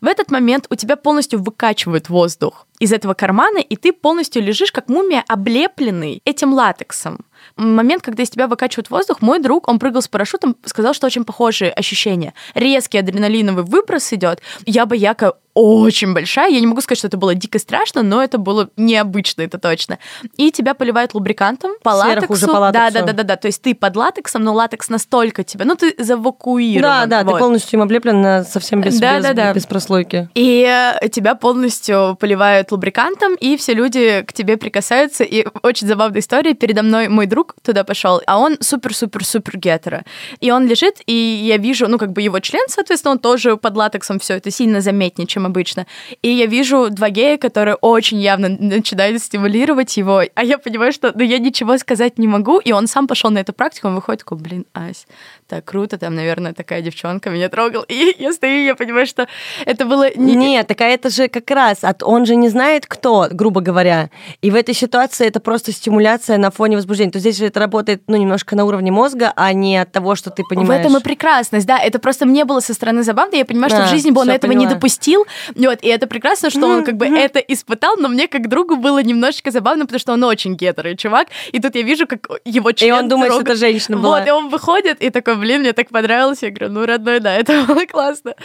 В 0.02 0.08
этот 0.08 0.32
момент 0.32 0.68
у 0.70 0.76
тебя 0.76 0.96
полностью 0.98 1.42
выкачивают 1.42 2.10
воздух 2.10 2.68
из 2.82 2.92
этого 2.92 3.14
кармана, 3.14 3.60
и 3.60 3.76
ты 3.76 3.94
полностью 3.94 4.42
лежишь 4.42 4.72
как 4.72 4.90
мумия, 4.90 5.24
облепленный 5.28 6.22
этим 6.26 6.54
латексом 6.54 7.20
момент, 7.56 8.02
когда 8.02 8.24
из 8.24 8.30
тебя 8.30 8.48
выкачивают 8.48 8.90
воздух, 8.90 9.22
мой 9.22 9.40
друг, 9.40 9.68
он 9.68 9.80
прыгал 9.80 10.02
с 10.02 10.08
парашютом, 10.08 10.56
сказал, 10.66 10.94
что 10.94 11.08
очень 11.08 11.24
похожие 11.24 11.72
ощущения. 11.72 12.34
Резкий 12.56 12.98
адреналиновый 12.98 13.64
выброс 13.64 14.12
идет. 14.14 14.42
Я 14.66 14.86
бы 14.86 14.96
яко 14.96 15.34
очень 15.54 16.14
большая. 16.14 16.50
Я 16.50 16.62
не 16.62 16.68
могу 16.68 16.80
сказать, 16.80 17.00
что 17.00 17.08
это 17.08 17.18
было 17.18 17.36
дико 17.36 17.60
страшно, 17.60 18.04
но 18.04 18.24
это 18.24 18.38
было 18.38 18.70
необычно, 18.78 19.42
это 19.42 19.58
точно. 19.58 20.00
И 20.38 20.50
тебя 20.50 20.74
поливают 20.74 21.14
лубрикантом 21.14 21.72
по 21.84 21.92
Сверху 21.92 22.08
латексу. 22.08 22.34
Уже 22.34 22.48
по 22.48 22.58
латексу. 22.58 22.94
Да, 22.94 23.02
да, 23.02 23.08
да, 23.08 23.14
да, 23.14 23.24
да. 23.24 23.36
То 23.36 23.48
есть 23.48 23.62
ты 23.62 23.76
под 23.76 23.98
латексом, 23.98 24.46
но 24.46 24.54
латекс 24.54 24.88
настолько 24.88 25.44
тебя, 25.44 25.66
ну 25.66 25.76
ты 25.76 25.94
завакуирован. 25.98 26.82
Да, 26.82 27.06
да, 27.06 27.24
вот. 27.26 27.34
ты 27.34 27.40
полностью 27.40 27.80
им 27.80 27.84
облеплен 27.84 28.46
совсем 28.46 28.80
без, 28.80 28.98
да, 28.98 29.18
без, 29.18 29.24
да, 29.26 29.34
да. 29.34 29.54
без 29.54 29.66
прослойки. 29.66 30.30
И 30.36 30.66
э, 30.66 31.10
тебя 31.10 31.36
полностью 31.36 32.16
поливают 32.18 32.71
лубрикантом, 32.72 33.36
и 33.36 33.58
все 33.58 33.74
люди 33.74 34.24
к 34.28 34.34
тебе 34.34 34.58
прикасаются. 34.58 35.24
И 35.24 35.46
очень 35.64 35.88
забавная 35.88 36.20
история. 36.20 36.54
Передо 36.54 36.84
мной 36.84 37.08
мой 37.08 37.26
друг 37.26 37.56
туда 37.64 37.84
пошел, 37.84 38.22
а 38.28 38.40
он 38.40 38.58
супер-супер-супер 38.60 39.58
гетеро. 39.58 40.04
И 40.40 40.52
он 40.52 40.68
лежит, 40.68 41.02
и 41.06 41.14
я 41.14 41.58
вижу, 41.58 41.88
ну, 41.88 41.98
как 41.98 42.12
бы 42.12 42.22
его 42.22 42.40
член, 42.40 42.66
соответственно, 42.68 43.14
он 43.14 43.20
тоже 43.20 43.58
под 43.58 43.76
латексом 43.76 44.20
все 44.20 44.36
это 44.36 44.52
сильно 44.52 44.82
заметнее, 44.82 45.28
чем 45.28 45.46
обычно. 45.46 45.86
И 46.22 46.30
я 46.30 46.46
вижу 46.46 46.90
два 46.90 47.10
гея, 47.10 47.38
которые 47.38 47.76
очень 47.76 48.20
явно 48.20 48.50
начинают 48.50 49.22
стимулировать 49.22 49.96
его, 49.98 50.24
а 50.34 50.44
я 50.44 50.58
понимаю, 50.58 50.92
что 50.92 51.12
ну, 51.14 51.24
я 51.24 51.40
ничего 51.40 51.78
сказать 51.78 52.18
не 52.18 52.28
могу, 52.28 52.60
и 52.60 52.72
он 52.72 52.88
сам 52.88 53.08
пошел 53.08 53.32
на 53.32 53.40
эту 53.40 53.54
практику, 53.54 53.88
он 53.88 53.96
выходит 53.96 54.20
такой, 54.20 54.38
блин, 54.38 54.66
Ась, 54.74 55.08
так 55.52 55.66
круто, 55.66 55.98
там, 55.98 56.16
наверное, 56.16 56.54
такая 56.54 56.82
девчонка 56.82 57.30
меня 57.30 57.50
трогал. 57.50 57.84
И 57.90 58.16
я 58.18 58.32
стою, 58.32 58.64
я 58.64 58.74
понимаю, 58.74 59.06
что 59.06 59.28
это 59.66 59.84
было 59.84 60.10
не... 60.16 60.34
Нет, 60.38 60.68
так 60.68 60.80
а 60.80 60.86
это 60.86 61.10
же 61.10 61.28
как 61.28 61.52
раз, 61.52 61.80
он 62.04 62.26
же 62.26 62.38
не 62.38 62.48
знает, 62.48 62.86
кто, 62.86 63.28
грубо 63.30 63.60
говоря. 63.60 64.10
И 64.42 64.50
в 64.50 64.56
этой 64.56 64.74
ситуации 64.74 65.28
это 65.28 65.42
просто 65.42 65.74
стимуляция 65.74 66.38
на 66.38 66.52
фоне 66.52 66.78
возбуждения. 66.78 67.12
То 67.12 67.18
есть 67.18 67.26
здесь 67.26 67.38
же 67.38 67.48
это 67.48 67.60
работает, 67.60 68.04
ну, 68.08 68.16
немножко 68.16 68.56
на 68.56 68.64
уровне 68.64 68.94
мозга, 68.94 69.34
а 69.36 69.52
не 69.52 69.76
от 69.76 69.92
того, 69.92 70.16
что 70.16 70.30
ты 70.30 70.44
понимаешь. 70.50 70.84
В 70.84 70.86
этом 70.86 70.98
и 70.98 71.04
прекрасность, 71.04 71.68
да. 71.68 71.78
Это 71.78 72.00
просто 72.00 72.26
мне 72.26 72.46
было 72.46 72.62
со 72.62 72.74
стороны 72.74 73.04
забавно. 73.04 73.36
Я 73.36 73.44
понимаю, 73.44 73.72
что 73.72 73.84
А, 73.84 73.88
в 73.88 73.90
жизни 73.90 74.12
бы 74.12 74.22
он 74.22 74.30
этого 74.30 74.54
поняла. 74.54 74.70
не 74.70 74.74
допустил. 74.74 75.26
Вот, 75.54 75.80
и 75.82 75.90
это 75.90 76.08
прекрасно, 76.08 76.50
что 76.50 76.66
он 76.66 76.86
как 76.86 76.96
бы 76.96 77.08
это 77.08 77.40
испытал, 77.40 77.98
но 77.98 78.08
мне 78.08 78.30
как 78.30 78.48
другу 78.48 78.78
было 78.78 79.04
немножечко 79.04 79.52
забавно, 79.52 79.84
потому 79.84 80.00
что 80.00 80.14
он 80.14 80.24
очень 80.24 80.56
гетерый 80.56 80.96
чувак. 80.96 81.28
И 81.52 81.60
тут 81.60 81.76
я 81.76 81.82
вижу, 81.82 82.08
как 82.08 82.30
его 82.46 82.72
член 82.72 82.90
И 82.90 82.98
он 82.98 83.10
думает, 83.10 83.34
что 83.34 83.42
трогает. 83.42 83.58
это 83.58 83.68
женщина 83.68 83.98
была. 83.98 84.20
Вот, 84.20 84.28
и 84.28 84.32
он 84.32 84.48
выходит 84.48 85.02
и 85.02 85.10
такой, 85.10 85.41
блин, 85.42 85.62
мне 85.62 85.74
так 85.74 85.90
понравилось. 85.90 86.42
Я 86.44 86.52
говорю, 86.52 86.72
ну, 86.72 86.86
родной, 86.86 87.20
да, 87.20 87.36
это 87.36 87.64
было 87.68 87.86
классно. 87.86 88.36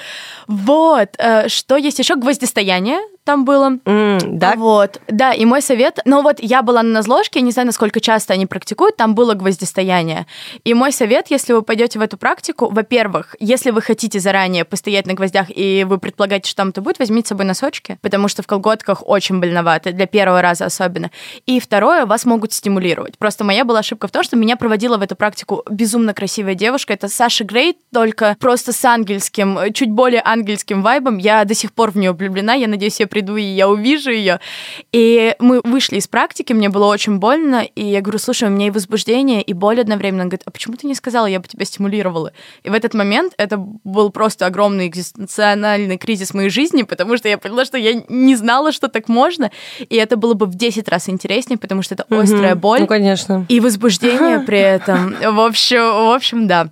Вот, 0.49 1.11
э, 1.19 1.49
что 1.49 1.77
есть 1.77 1.99
еще? 1.99 2.17
Гвоздистояние 2.17 2.99
там 3.27 3.45
было. 3.45 3.79
М, 3.85 4.19
да, 4.39 4.55
Вот, 4.57 5.01
да, 5.09 5.35
и 5.35 5.45
мой 5.45 5.61
совет, 5.61 5.99
ну 6.05 6.23
вот 6.23 6.37
я 6.41 6.63
была 6.63 6.83
на 6.83 6.91
назложке, 6.91 7.41
не 7.43 7.51
знаю, 7.51 7.67
насколько 7.67 8.01
часто 8.01 8.33
они 8.33 8.47
практикуют, 8.47 8.97
там 8.97 9.15
было 9.15 9.35
гвоздистояние. 9.35 10.27
И 10.65 10.73
мой 10.75 10.93
совет, 10.93 11.27
если 11.29 11.53
вы 11.53 11.63
пойдете 11.63 11.99
в 11.99 12.03
эту 12.03 12.17
практику, 12.17 12.69
во-первых, 12.71 13.35
если 13.41 13.73
вы 13.73 13.83
хотите 13.83 14.21
заранее 14.21 14.65
постоять 14.65 15.07
на 15.07 15.15
гвоздях 15.15 15.49
и 15.49 15.85
вы 15.85 15.99
предполагаете, 15.99 16.49
что 16.49 16.59
там 16.59 16.69
это 16.69 16.81
будет, 16.81 16.99
возьмите 16.99 17.27
с 17.27 17.29
собой 17.31 17.45
носочки, 17.45 17.99
потому 18.01 18.29
что 18.29 18.43
в 18.43 18.47
колготках 18.47 19.03
очень 19.07 19.41
больновато, 19.41 19.93
для 19.93 20.07
первого 20.07 20.41
раза 20.41 20.65
особенно. 20.65 21.11
И 21.47 21.59
второе, 21.59 22.07
вас 22.07 22.25
могут 22.25 22.53
стимулировать. 22.53 23.19
Просто 23.19 23.43
моя 23.43 23.65
была 23.65 23.81
ошибка 23.81 24.07
в 24.07 24.13
том, 24.13 24.23
что 24.23 24.37
меня 24.37 24.57
проводила 24.57 24.99
в 24.99 25.03
эту 25.03 25.17
практику 25.17 25.65
безумно 25.69 26.15
красивая 26.15 26.55
девушка, 26.55 26.93
это 26.93 27.09
Саша 27.09 27.43
Грей, 27.43 27.77
только 27.93 28.37
просто 28.39 28.73
с 28.73 28.85
ангельским, 28.85 29.73
чуть 29.73 29.91
более 29.91 30.23
ангельским 30.25 30.83
вайбом. 30.83 31.19
Я 31.19 31.45
до 31.45 31.55
сих 31.55 31.73
пор 31.73 31.91
в 31.91 31.97
нее 31.97 32.13
влюблена, 32.13 32.55
я 32.55 32.69
надеюсь, 32.69 33.01
я 33.01 33.07
приду 33.17 33.37
и 33.37 33.43
я 33.43 33.67
увижу 33.67 34.11
ее. 34.11 34.41
И 34.93 35.35
мы 35.39 35.63
вышли 35.65 35.97
из 35.97 36.07
практики, 36.07 36.53
мне 36.53 36.69
было 36.69 36.85
очень 36.85 37.17
больно, 37.17 37.63
и 37.75 37.83
я 37.83 38.03
говорю, 38.03 38.19
слушай, 38.19 38.47
у 38.47 38.53
меня 38.53 38.67
и 38.67 38.71
возбуждение, 38.71 39.41
и 39.41 39.55
боль 39.55 39.81
одновременно. 39.81 40.25
Она 40.25 40.29
говорит, 40.29 40.43
а 40.45 40.51
почему 40.51 40.77
ты 40.77 40.87
не 40.87 40.95
сказала, 40.95 41.25
я 41.25 41.41
бы 41.41 41.49
тебя 41.49 41.65
стимулировала? 41.65 42.33
И 42.63 42.69
в 42.69 42.75
этот 42.75 42.93
момент 42.93 43.33
это 43.39 43.57
был 43.57 44.11
просто 44.11 44.45
огромный 44.45 44.87
экзистенциальный 44.89 45.97
кризис 45.97 46.35
моей 46.35 46.51
жизни, 46.51 46.83
потому 46.83 47.17
что 47.17 47.31
я 47.31 47.39
поняла, 47.39 47.65
что 47.65 47.79
я 47.79 48.03
не 48.11 48.37
знала, 48.37 48.71
что 48.71 48.89
так 48.89 49.09
можно, 49.09 49.51
и 49.79 49.97
это 49.97 50.19
было 50.19 50.35
бы 50.35 50.45
в 50.45 50.55
10 50.55 50.87
раз 50.87 51.09
интереснее, 51.09 51.57
потому 51.57 51.81
что 51.81 51.95
это 51.95 52.05
острая 52.11 52.55
боль. 52.55 52.81
Ну, 52.81 52.87
конечно. 52.87 53.47
И 53.49 53.61
возбуждение 53.61 54.41
при 54.41 54.59
этом. 54.59 55.17
В 55.23 55.41
общем, 55.41 55.81
в 55.81 56.15
общем, 56.15 56.47
да. 56.47 56.69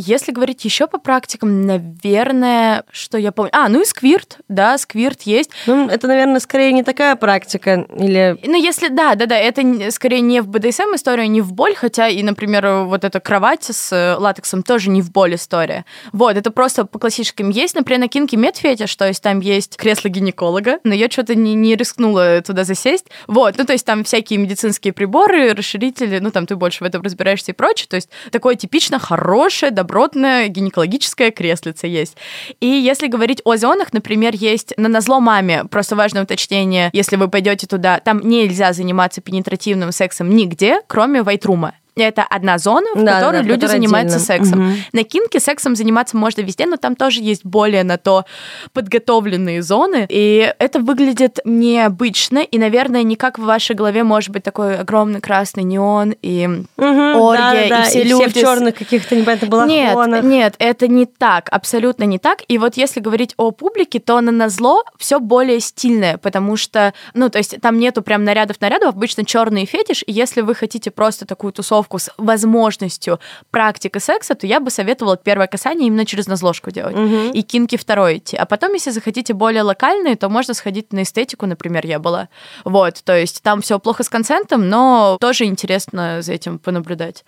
Если 0.00 0.32
говорить 0.32 0.64
еще 0.64 0.86
по 0.86 0.98
практикам, 0.98 1.66
наверное, 1.66 2.84
что 2.90 3.18
я 3.18 3.32
помню. 3.32 3.50
А, 3.52 3.68
ну 3.68 3.82
и 3.82 3.84
сквирт, 3.84 4.38
да, 4.48 4.78
сквирт 4.78 5.22
есть. 5.22 5.50
Ну, 5.66 5.88
это, 5.88 6.06
наверное, 6.06 6.40
скорее 6.40 6.72
не 6.72 6.82
такая 6.82 7.16
практика, 7.16 7.86
или... 7.94 8.38
Ну, 8.42 8.56
если, 8.56 8.88
да, 8.88 9.14
да, 9.14 9.26
да, 9.26 9.36
это 9.36 9.90
скорее 9.90 10.22
не 10.22 10.40
в 10.40 10.48
БДСМ 10.48 10.94
история, 10.94 11.28
не 11.28 11.42
в 11.42 11.52
боль, 11.52 11.74
хотя 11.74 12.08
и, 12.08 12.22
например, 12.22 12.84
вот 12.84 13.04
эта 13.04 13.20
кровать 13.20 13.64
с 13.64 13.92
э, 13.92 14.16
латексом 14.16 14.62
тоже 14.62 14.88
не 14.88 15.02
в 15.02 15.12
боль 15.12 15.34
история. 15.34 15.84
Вот, 16.12 16.36
это 16.36 16.50
просто 16.50 16.86
по 16.86 16.98
классическим 16.98 17.50
есть. 17.50 17.74
Например, 17.74 18.00
на 18.00 18.08
кинке 18.08 18.38
медфетиш, 18.38 18.96
то 18.96 19.06
есть 19.06 19.22
там 19.22 19.40
есть 19.40 19.76
кресло 19.76 20.08
гинеколога, 20.08 20.78
но 20.82 20.94
я 20.94 21.10
что-то 21.10 21.34
не, 21.34 21.54
не 21.54 21.76
рискнула 21.76 22.40
туда 22.40 22.64
засесть. 22.64 23.06
Вот, 23.26 23.58
ну, 23.58 23.66
то 23.66 23.74
есть 23.74 23.84
там 23.84 24.04
всякие 24.04 24.38
медицинские 24.38 24.94
приборы, 24.94 25.52
расширители, 25.52 26.20
ну, 26.20 26.30
там 26.30 26.46
ты 26.46 26.56
больше 26.56 26.84
в 26.84 26.86
этом 26.86 27.02
разбираешься 27.02 27.52
и 27.52 27.54
прочее. 27.54 27.86
То 27.90 27.96
есть 27.96 28.08
такое 28.30 28.54
типично 28.54 28.98
хорошее, 28.98 29.72
добротное 29.90 30.46
гинекологическое 30.46 31.32
креслице 31.32 31.88
есть. 31.88 32.16
И 32.60 32.66
если 32.66 33.08
говорить 33.08 33.40
о 33.44 33.56
зонах, 33.56 33.92
например, 33.92 34.34
есть 34.36 34.72
на 34.76 34.88
назло 34.88 35.18
маме, 35.18 35.64
просто 35.64 35.96
важное 35.96 36.22
уточнение, 36.22 36.90
если 36.92 37.16
вы 37.16 37.26
пойдете 37.28 37.66
туда, 37.66 37.98
там 37.98 38.20
нельзя 38.20 38.72
заниматься 38.72 39.20
пенетративным 39.20 39.90
сексом 39.90 40.30
нигде, 40.30 40.80
кроме 40.86 41.24
вайтрума. 41.24 41.74
Это 41.96 42.22
одна 42.22 42.58
зона, 42.58 42.86
в 42.94 43.02
Да, 43.04 43.14
которой 43.20 43.38
да, 43.38 43.42
люди 43.42 43.60
которая 43.60 43.76
занимаются 43.76 44.16
отдельно. 44.16 44.44
сексом. 44.44 44.58
Мгм. 44.66 44.76
На 44.92 45.02
кинке 45.04 45.40
сексом 45.40 45.74
заниматься 45.76 46.16
можно 46.16 46.40
везде, 46.42 46.66
но 46.66 46.76
там 46.76 46.94
тоже 46.96 47.20
есть 47.20 47.44
более 47.44 47.84
на 47.84 47.98
то 47.98 48.24
подготовленные 48.72 49.62
зоны. 49.62 50.06
И 50.08 50.52
это 50.58 50.80
выглядит 50.80 51.38
необычно, 51.44 52.38
и, 52.38 52.58
наверное, 52.58 53.02
не 53.02 53.16
как 53.16 53.38
в 53.38 53.42
вашей 53.44 53.76
голове 53.76 54.04
может 54.04 54.30
быть 54.30 54.42
такой 54.42 54.78
огромный 54.78 55.20
красный 55.20 55.62
неон 55.64 56.14
и 56.22 56.46
Мгм, 56.46 57.16
оргия, 57.16 57.68
да-да-да, 57.68 57.82
и 57.82 57.84
все 57.84 58.04
все 58.04 58.04
люди 58.04 58.28
в 58.28 58.36
с- 58.36 58.40
черных 58.40 58.74
каких-то 58.74 59.16
непонятных 59.16 59.50
нет, 59.68 59.94
балахонах. 59.94 60.24
нет, 60.24 60.54
это 60.58 60.88
не 60.88 61.06
так, 61.06 61.48
абсолютно 61.50 62.04
не 62.04 62.18
так. 62.18 62.42
И 62.48 62.58
вот 62.58 62.76
если 62.76 63.00
говорить 63.00 63.34
о 63.36 63.50
публике, 63.50 63.98
то 64.00 64.20
на 64.20 64.32
назло 64.32 64.84
все 64.98 65.18
более 65.20 65.60
стильное, 65.60 66.16
потому 66.18 66.56
что, 66.56 66.94
ну, 67.14 67.28
то 67.28 67.38
есть 67.38 67.60
там 67.60 67.78
нету 67.78 68.02
прям 68.02 68.24
нарядов 68.24 68.60
нарядов, 68.60 68.90
обычно 68.94 69.24
черный 69.24 69.66
фетиш. 69.66 70.02
И 70.06 70.12
если 70.12 70.40
вы 70.40 70.54
хотите 70.54 70.90
просто 70.90 71.26
такую 71.26 71.52
тусовку 71.52 71.79
с 71.98 72.10
возможностью 72.16 73.20
практика 73.50 74.00
секса, 74.00 74.34
то 74.34 74.46
я 74.46 74.60
бы 74.60 74.70
советовала 74.70 75.16
первое 75.16 75.46
касание 75.46 75.88
именно 75.88 76.06
через 76.06 76.26
назложку 76.26 76.70
делать. 76.70 76.96
Мгм. 76.96 77.30
И 77.32 77.42
кинки 77.42 77.76
второй 77.76 78.18
идти. 78.18 78.36
А 78.36 78.46
потом, 78.46 78.74
если 78.74 78.90
захотите 78.90 79.34
более 79.34 79.62
локальные, 79.62 80.16
то 80.16 80.28
можно 80.28 80.54
сходить 80.54 80.92
на 80.92 81.02
эстетику, 81.02 81.46
например, 81.46 81.86
я 81.86 81.98
была. 81.98 82.28
Вот, 82.64 83.02
то 83.04 83.16
есть 83.16 83.42
там 83.42 83.60
все 83.60 83.78
плохо 83.78 84.02
с 84.02 84.08
консентом, 84.08 84.68
но 84.68 85.16
тоже 85.20 85.44
интересно 85.44 86.22
за 86.22 86.32
этим 86.32 86.58
понаблюдать. 86.58 87.24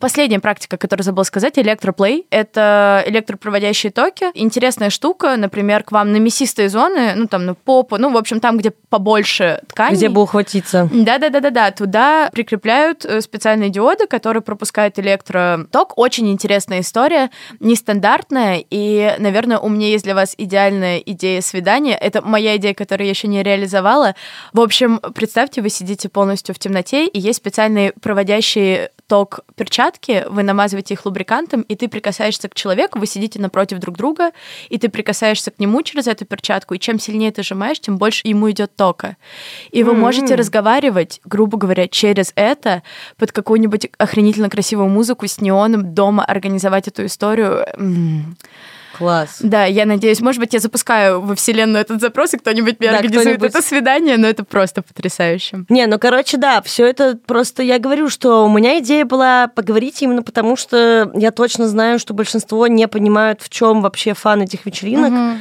Последняя 0.00 0.40
практика, 0.40 0.76
которую 0.76 1.04
забыла 1.04 1.22
сказать, 1.24 1.58
электроплей. 1.58 2.26
Это 2.30 3.04
электропроводящие 3.06 3.92
токи. 3.92 4.26
Интересная 4.34 4.90
штука, 4.90 5.36
например, 5.36 5.84
к 5.84 5.92
вам 5.92 6.10
на 6.10 6.16
мясистые 6.16 6.68
зоны, 6.68 7.12
ну 7.14 7.28
там 7.28 7.46
на 7.46 7.54
попу, 7.54 7.96
ну, 7.96 8.10
в 8.10 8.16
общем, 8.16 8.40
там, 8.40 8.58
где 8.58 8.72
побольше 8.72 9.60
тканей. 9.68 9.96
Где 9.96 10.08
бы 10.08 10.22
ухватиться. 10.22 10.88
Да, 10.92 11.18
да, 11.18 11.28
да, 11.28 11.40
да, 11.40 11.50
да. 11.50 11.70
Туда 11.70 12.28
прикрепляют 12.32 13.04
э, 13.04 13.20
специальные 13.20 13.70
диоды, 13.70 13.93
которые 14.06 14.42
пропускают 14.42 14.98
электроток. 14.98 15.96
Очень 15.96 16.30
интересная 16.30 16.80
история, 16.80 17.30
нестандартная. 17.60 18.64
И, 18.70 19.14
наверное, 19.18 19.58
у 19.58 19.68
меня 19.68 19.88
есть 19.88 20.04
для 20.04 20.14
вас 20.14 20.34
идеальная 20.36 20.98
идея 20.98 21.40
свидания. 21.40 21.96
Это 21.96 22.22
моя 22.22 22.56
идея, 22.56 22.74
которую 22.74 23.06
я 23.06 23.10
еще 23.10 23.28
не 23.28 23.42
реализовала. 23.42 24.14
В 24.52 24.60
общем, 24.60 25.00
представьте, 25.14 25.62
вы 25.62 25.70
сидите 25.70 26.08
полностью 26.08 26.54
в 26.54 26.58
темноте, 26.58 27.06
и 27.06 27.18
есть 27.18 27.38
специальные 27.38 27.92
проводящие 28.00 28.90
ток 29.14 29.42
перчатки, 29.54 30.24
вы 30.28 30.42
намазываете 30.42 30.94
их 30.94 31.06
лубрикантом, 31.06 31.60
и 31.60 31.76
ты 31.76 31.86
прикасаешься 31.86 32.48
к 32.48 32.54
человеку, 32.54 32.98
вы 32.98 33.06
сидите 33.06 33.40
напротив 33.40 33.78
друг 33.78 33.96
друга, 33.96 34.32
и 34.70 34.76
ты 34.76 34.88
прикасаешься 34.88 35.52
к 35.52 35.60
нему 35.60 35.82
через 35.82 36.08
эту 36.08 36.24
перчатку, 36.24 36.74
и 36.74 36.80
чем 36.80 36.98
сильнее 36.98 37.30
ты 37.30 37.44
сжимаешь, 37.44 37.78
тем 37.78 37.96
больше 37.96 38.22
ему 38.24 38.50
идет 38.50 38.74
тока. 38.74 39.16
И 39.70 39.84
вы 39.84 39.94
можете 39.94 40.34
М. 40.34 40.40
разговаривать, 40.40 41.20
грубо 41.24 41.56
говоря, 41.58 41.86
через 41.86 42.32
это, 42.34 42.82
под 43.16 43.30
какую-нибудь 43.30 43.88
охренительно 43.98 44.50
красивую 44.50 44.88
музыку 44.88 45.28
с 45.28 45.40
неоном, 45.40 45.94
дома 45.94 46.24
организовать 46.24 46.88
эту 46.88 47.06
историю. 47.06 47.64
М. 47.76 48.36
Класс. 48.96 49.38
Да, 49.40 49.64
я 49.64 49.86
надеюсь, 49.86 50.20
может 50.20 50.40
быть, 50.40 50.52
я 50.54 50.60
запускаю 50.60 51.20
во 51.20 51.34
вселенную 51.34 51.80
этот 51.82 52.00
запрос, 52.00 52.34
и 52.34 52.38
кто-нибудь 52.38 52.78
мне 52.80 52.90
Да, 52.90 52.98
организует 52.98 53.24
кто-нибудь. 53.38 53.50
это 53.50 53.62
свидание, 53.62 54.16
но 54.16 54.26
это 54.28 54.44
просто 54.44 54.82
потрясающе. 54.82 55.64
Не, 55.68 55.86
ну, 55.86 55.98
короче, 55.98 56.36
да, 56.36 56.62
все 56.62 56.86
это 56.86 57.18
просто... 57.26 57.62
Я 57.62 57.78
говорю, 57.78 58.08
что 58.08 58.44
у 58.44 58.48
меня 58.48 58.78
идея 58.78 59.04
была 59.04 59.48
поговорить 59.48 60.00
именно 60.02 60.22
потому, 60.22 60.56
что 60.56 61.10
я 61.14 61.30
точно 61.30 61.66
знаю, 61.68 61.98
что 61.98 62.14
большинство 62.14 62.66
не 62.66 62.86
понимают, 62.88 63.42
в 63.42 63.48
чем 63.48 63.82
вообще 63.82 64.14
фан 64.14 64.42
этих 64.42 64.64
вечеринок. 64.66 65.10
Мгм. 65.12 65.38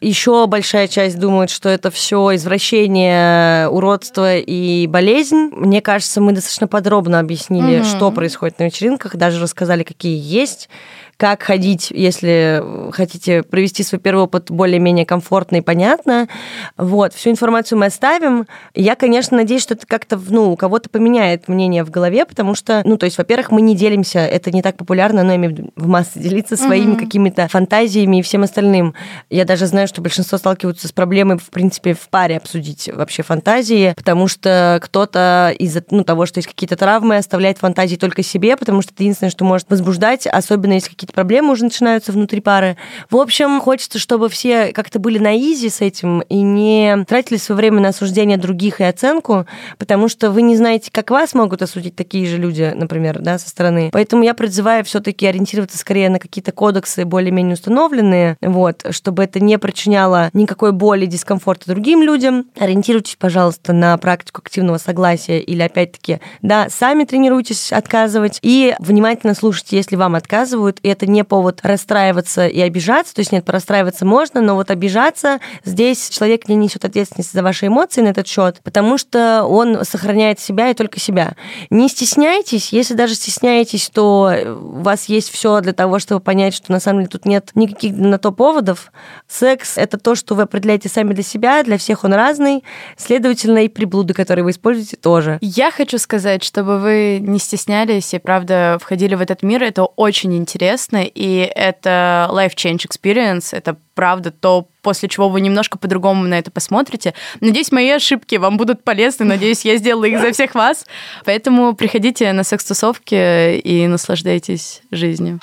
Еще 0.00 0.46
большая 0.46 0.88
часть 0.88 1.18
думает, 1.18 1.48
что 1.50 1.68
это 1.70 1.90
все 1.90 2.34
извращение, 2.34 3.68
уродство 3.68 4.36
и 4.36 4.86
болезнь. 4.86 5.50
Мне 5.52 5.80
кажется, 5.80 6.20
мы 6.20 6.32
достаточно 6.32 6.68
подробно 6.68 7.18
объяснили, 7.20 7.78
Мгм. 7.78 7.84
что 7.84 8.10
происходит 8.10 8.58
на 8.58 8.64
вечеринках, 8.64 9.16
даже 9.16 9.40
рассказали, 9.40 9.82
какие 9.82 10.18
есть, 10.22 10.68
как 11.16 11.42
ходить, 11.42 11.90
если 11.90 12.62
хотите 12.92 13.42
провести 13.42 13.82
свой 13.82 13.98
первый 14.00 14.24
опыт 14.24 14.50
более-менее 14.50 15.06
комфортно 15.06 15.56
и 15.56 15.60
понятно. 15.60 16.28
Вот, 16.76 17.14
всю 17.14 17.30
информацию 17.30 17.78
мы 17.78 17.86
оставим. 17.86 18.46
Я, 18.74 18.96
конечно, 18.96 19.36
надеюсь, 19.36 19.62
что 19.62 19.74
это 19.74 19.86
как-то, 19.86 20.20
ну, 20.28 20.52
у 20.52 20.56
кого-то 20.56 20.90
поменяет 20.90 21.48
мнение 21.48 21.84
в 21.84 21.90
голове, 21.90 22.26
потому 22.26 22.54
что, 22.54 22.82
ну, 22.84 22.98
то 22.98 23.04
есть, 23.06 23.16
во-первых, 23.16 23.50
мы 23.50 23.62
не 23.62 23.74
делимся, 23.74 24.20
это 24.20 24.50
не 24.50 24.62
так 24.62 24.76
популярно, 24.76 25.22
но 25.22 25.34
имею 25.36 25.72
в 25.76 25.86
массы 25.86 26.18
делиться 26.18 26.56
своими 26.56 26.94
mm-hmm. 26.94 26.98
какими-то 26.98 27.48
фантазиями 27.48 28.18
и 28.18 28.22
всем 28.22 28.42
остальным. 28.42 28.94
Я 29.30 29.44
даже 29.44 29.66
знаю, 29.66 29.88
что 29.88 30.02
большинство 30.02 30.36
сталкиваются 30.36 30.88
с 30.88 30.92
проблемой, 30.92 31.38
в 31.38 31.50
принципе, 31.50 31.94
в 31.94 32.08
паре 32.10 32.36
обсудить 32.36 32.90
вообще 32.92 33.22
фантазии, 33.22 33.94
потому 33.96 34.28
что 34.28 34.80
кто-то 34.82 35.54
из-за 35.58 35.82
ну, 35.90 36.04
того, 36.04 36.26
что 36.26 36.38
есть 36.38 36.48
какие-то 36.48 36.76
травмы, 36.76 37.16
оставляет 37.16 37.58
фантазии 37.58 37.96
только 37.96 38.22
себе, 38.22 38.56
потому 38.56 38.82
что 38.82 38.92
это 38.92 39.02
единственное, 39.02 39.30
что 39.30 39.44
может 39.44 39.70
возбуждать, 39.70 40.26
особенно 40.26 40.74
если 40.74 40.90
какие-то 40.90 41.05
проблемы 41.12 41.52
уже 41.52 41.64
начинаются 41.64 42.12
внутри 42.12 42.40
пары. 42.40 42.76
В 43.10 43.16
общем, 43.16 43.60
хочется, 43.60 43.98
чтобы 43.98 44.28
все 44.28 44.72
как-то 44.72 44.98
были 44.98 45.18
на 45.18 45.36
изи 45.36 45.68
с 45.68 45.80
этим 45.80 46.20
и 46.20 46.36
не 46.36 47.04
тратили 47.08 47.38
свое 47.38 47.56
время 47.56 47.80
на 47.80 47.88
осуждение 47.88 48.36
других 48.36 48.80
и 48.80 48.84
оценку, 48.84 49.46
потому 49.78 50.08
что 50.08 50.30
вы 50.30 50.42
не 50.42 50.56
знаете, 50.56 50.90
как 50.92 51.10
вас 51.10 51.34
могут 51.34 51.62
осудить 51.62 51.96
такие 51.96 52.26
же 52.26 52.36
люди, 52.36 52.72
например, 52.74 53.20
да, 53.20 53.38
со 53.38 53.48
стороны. 53.48 53.90
Поэтому 53.92 54.22
я 54.22 54.34
призываю 54.34 54.84
все-таки 54.84 55.26
ориентироваться 55.26 55.78
скорее 55.78 56.10
на 56.10 56.18
какие-то 56.18 56.52
кодексы 56.52 57.04
более-менее 57.04 57.54
установленные, 57.54 58.36
вот, 58.40 58.84
чтобы 58.90 59.24
это 59.24 59.40
не 59.40 59.58
причиняло 59.58 60.30
никакой 60.32 60.72
боли, 60.72 61.06
дискомфорта 61.06 61.66
другим 61.66 62.02
людям. 62.02 62.46
Ориентируйтесь, 62.58 63.16
пожалуйста, 63.16 63.72
на 63.72 63.96
практику 63.98 64.42
активного 64.44 64.78
согласия 64.78 65.40
или, 65.40 65.62
опять-таки, 65.62 66.20
да, 66.42 66.68
сами 66.68 67.04
тренируйтесь 67.04 67.72
отказывать 67.72 68.38
и 68.42 68.74
внимательно 68.78 69.34
слушайте, 69.34 69.76
если 69.76 69.96
вам 69.96 70.14
отказывают, 70.14 70.78
и 70.82 70.88
это 70.96 71.06
не 71.06 71.24
повод 71.24 71.60
расстраиваться 71.62 72.46
и 72.46 72.60
обижаться, 72.60 73.14
то 73.14 73.20
есть 73.20 73.32
нет, 73.32 73.48
расстраиваться 73.48 74.04
можно, 74.04 74.40
но 74.40 74.54
вот 74.54 74.70
обижаться 74.70 75.40
здесь 75.64 76.08
человек 76.08 76.48
не 76.48 76.56
несет 76.56 76.84
ответственность 76.84 77.32
за 77.32 77.42
ваши 77.42 77.66
эмоции 77.66 78.00
на 78.00 78.08
этот 78.08 78.26
счет, 78.26 78.60
потому 78.64 78.98
что 78.98 79.44
он 79.44 79.84
сохраняет 79.84 80.40
себя 80.40 80.70
и 80.70 80.74
только 80.74 80.98
себя. 80.98 81.34
Не 81.70 81.88
стесняйтесь, 81.88 82.72
если 82.72 82.94
даже 82.94 83.14
стесняетесь, 83.14 83.90
то 83.92 84.32
у 84.60 84.82
вас 84.82 85.06
есть 85.06 85.30
все 85.30 85.60
для 85.60 85.72
того, 85.72 85.98
чтобы 85.98 86.20
понять, 86.20 86.54
что 86.54 86.72
на 86.72 86.80
самом 86.80 87.00
деле 87.00 87.10
тут 87.10 87.26
нет 87.26 87.50
никаких 87.54 87.94
на 87.96 88.18
то 88.18 88.32
поводов. 88.32 88.90
Секс— 89.28 89.76
это 89.76 89.98
то, 89.98 90.14
что 90.14 90.34
вы 90.34 90.42
определяете 90.42 90.88
сами 90.88 91.12
для 91.12 91.22
себя, 91.22 91.62
для 91.62 91.78
всех 91.78 92.04
он 92.04 92.14
разный, 92.14 92.64
следовательно, 92.96 93.64
и 93.64 93.68
приблуды, 93.68 94.14
которые 94.14 94.44
вы 94.44 94.50
используете, 94.50 94.96
тоже. 94.96 95.38
Я 95.40 95.70
хочу 95.70 95.98
сказать, 95.98 96.42
чтобы 96.42 96.78
вы 96.78 97.18
не 97.20 97.38
стеснялись 97.38 98.14
и, 98.14 98.18
правда, 98.18 98.78
входили 98.80 99.14
в 99.14 99.20
этот 99.20 99.42
мир, 99.42 99.62
это 99.62 99.84
очень 99.84 100.34
интересно, 100.36 100.85
и 100.92 101.50
это 101.54 102.28
life 102.32 102.54
change 102.54 102.86
experience, 102.86 103.48
это 103.52 103.76
правда 103.94 104.30
то, 104.30 104.68
после 104.82 105.08
чего 105.08 105.28
вы 105.28 105.40
немножко 105.40 105.78
по-другому 105.78 106.24
на 106.24 106.38
это 106.38 106.50
посмотрите. 106.50 107.14
Надеюсь, 107.40 107.72
мои 107.72 107.90
ошибки 107.90 108.36
вам 108.36 108.56
будут 108.56 108.84
полезны, 108.84 109.24
надеюсь, 109.24 109.64
я 109.64 109.76
сделала 109.76 110.04
их 110.04 110.20
за 110.20 110.32
всех 110.32 110.54
вас. 110.54 110.86
Поэтому 111.24 111.74
приходите 111.74 112.32
на 112.32 112.44
секс-тусовки 112.44 113.56
и 113.58 113.86
наслаждайтесь 113.86 114.82
жизнью. 114.90 115.40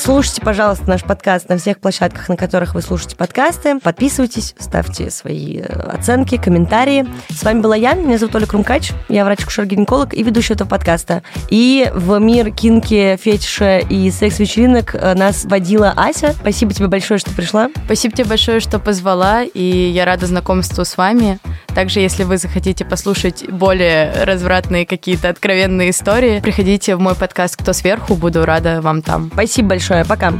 Слушайте, 0.00 0.40
пожалуйста, 0.40 0.88
наш 0.88 1.02
подкаст 1.04 1.50
на 1.50 1.58
всех 1.58 1.78
площадках, 1.78 2.30
на 2.30 2.36
которых 2.38 2.74
вы 2.74 2.80
слушаете 2.80 3.16
подкасты. 3.16 3.78
Подписывайтесь, 3.80 4.54
ставьте 4.58 5.10
свои 5.10 5.58
э, 5.58 5.64
оценки, 5.64 6.38
комментарии. 6.38 7.06
С 7.28 7.42
вами 7.42 7.60
была 7.60 7.76
я, 7.76 7.92
меня 7.92 8.16
зовут 8.16 8.34
Оля 8.34 8.46
Крумкач, 8.46 8.92
я 9.10 9.26
врач-акушер-гинеколог 9.26 10.14
и 10.14 10.22
ведущая 10.22 10.54
этого 10.54 10.68
подкаста. 10.68 11.22
И 11.50 11.90
в 11.94 12.18
мир 12.18 12.50
кинки, 12.50 13.18
фетиша 13.20 13.80
и 13.80 14.10
секс-вечеринок 14.10 14.94
э, 14.94 15.12
нас 15.12 15.44
водила 15.44 15.92
Ася. 15.94 16.32
Спасибо 16.32 16.72
тебе 16.72 16.88
большое, 16.88 17.20
что 17.20 17.32
пришла. 17.32 17.68
Спасибо 17.84 18.16
тебе 18.16 18.24
большое, 18.24 18.60
что 18.60 18.78
позвала, 18.78 19.42
и 19.42 19.90
я 19.90 20.06
рада 20.06 20.24
знакомству 20.24 20.82
с 20.86 20.96
вами. 20.96 21.38
Также, 21.74 22.00
если 22.00 22.24
вы 22.24 22.36
захотите 22.38 22.84
послушать 22.84 23.48
более 23.48 24.24
развратные 24.24 24.86
какие-то 24.86 25.28
откровенные 25.28 25.90
истории, 25.90 26.40
приходите 26.40 26.96
в 26.96 27.00
мой 27.00 27.14
подкаст 27.14 27.56
«Кто 27.56 27.72
сверху», 27.72 28.14
буду 28.14 28.44
рада 28.44 28.80
вам 28.80 29.02
там. 29.02 29.30
Спасибо 29.32 29.78
большое. 29.90 30.04
Пока. 30.04 30.32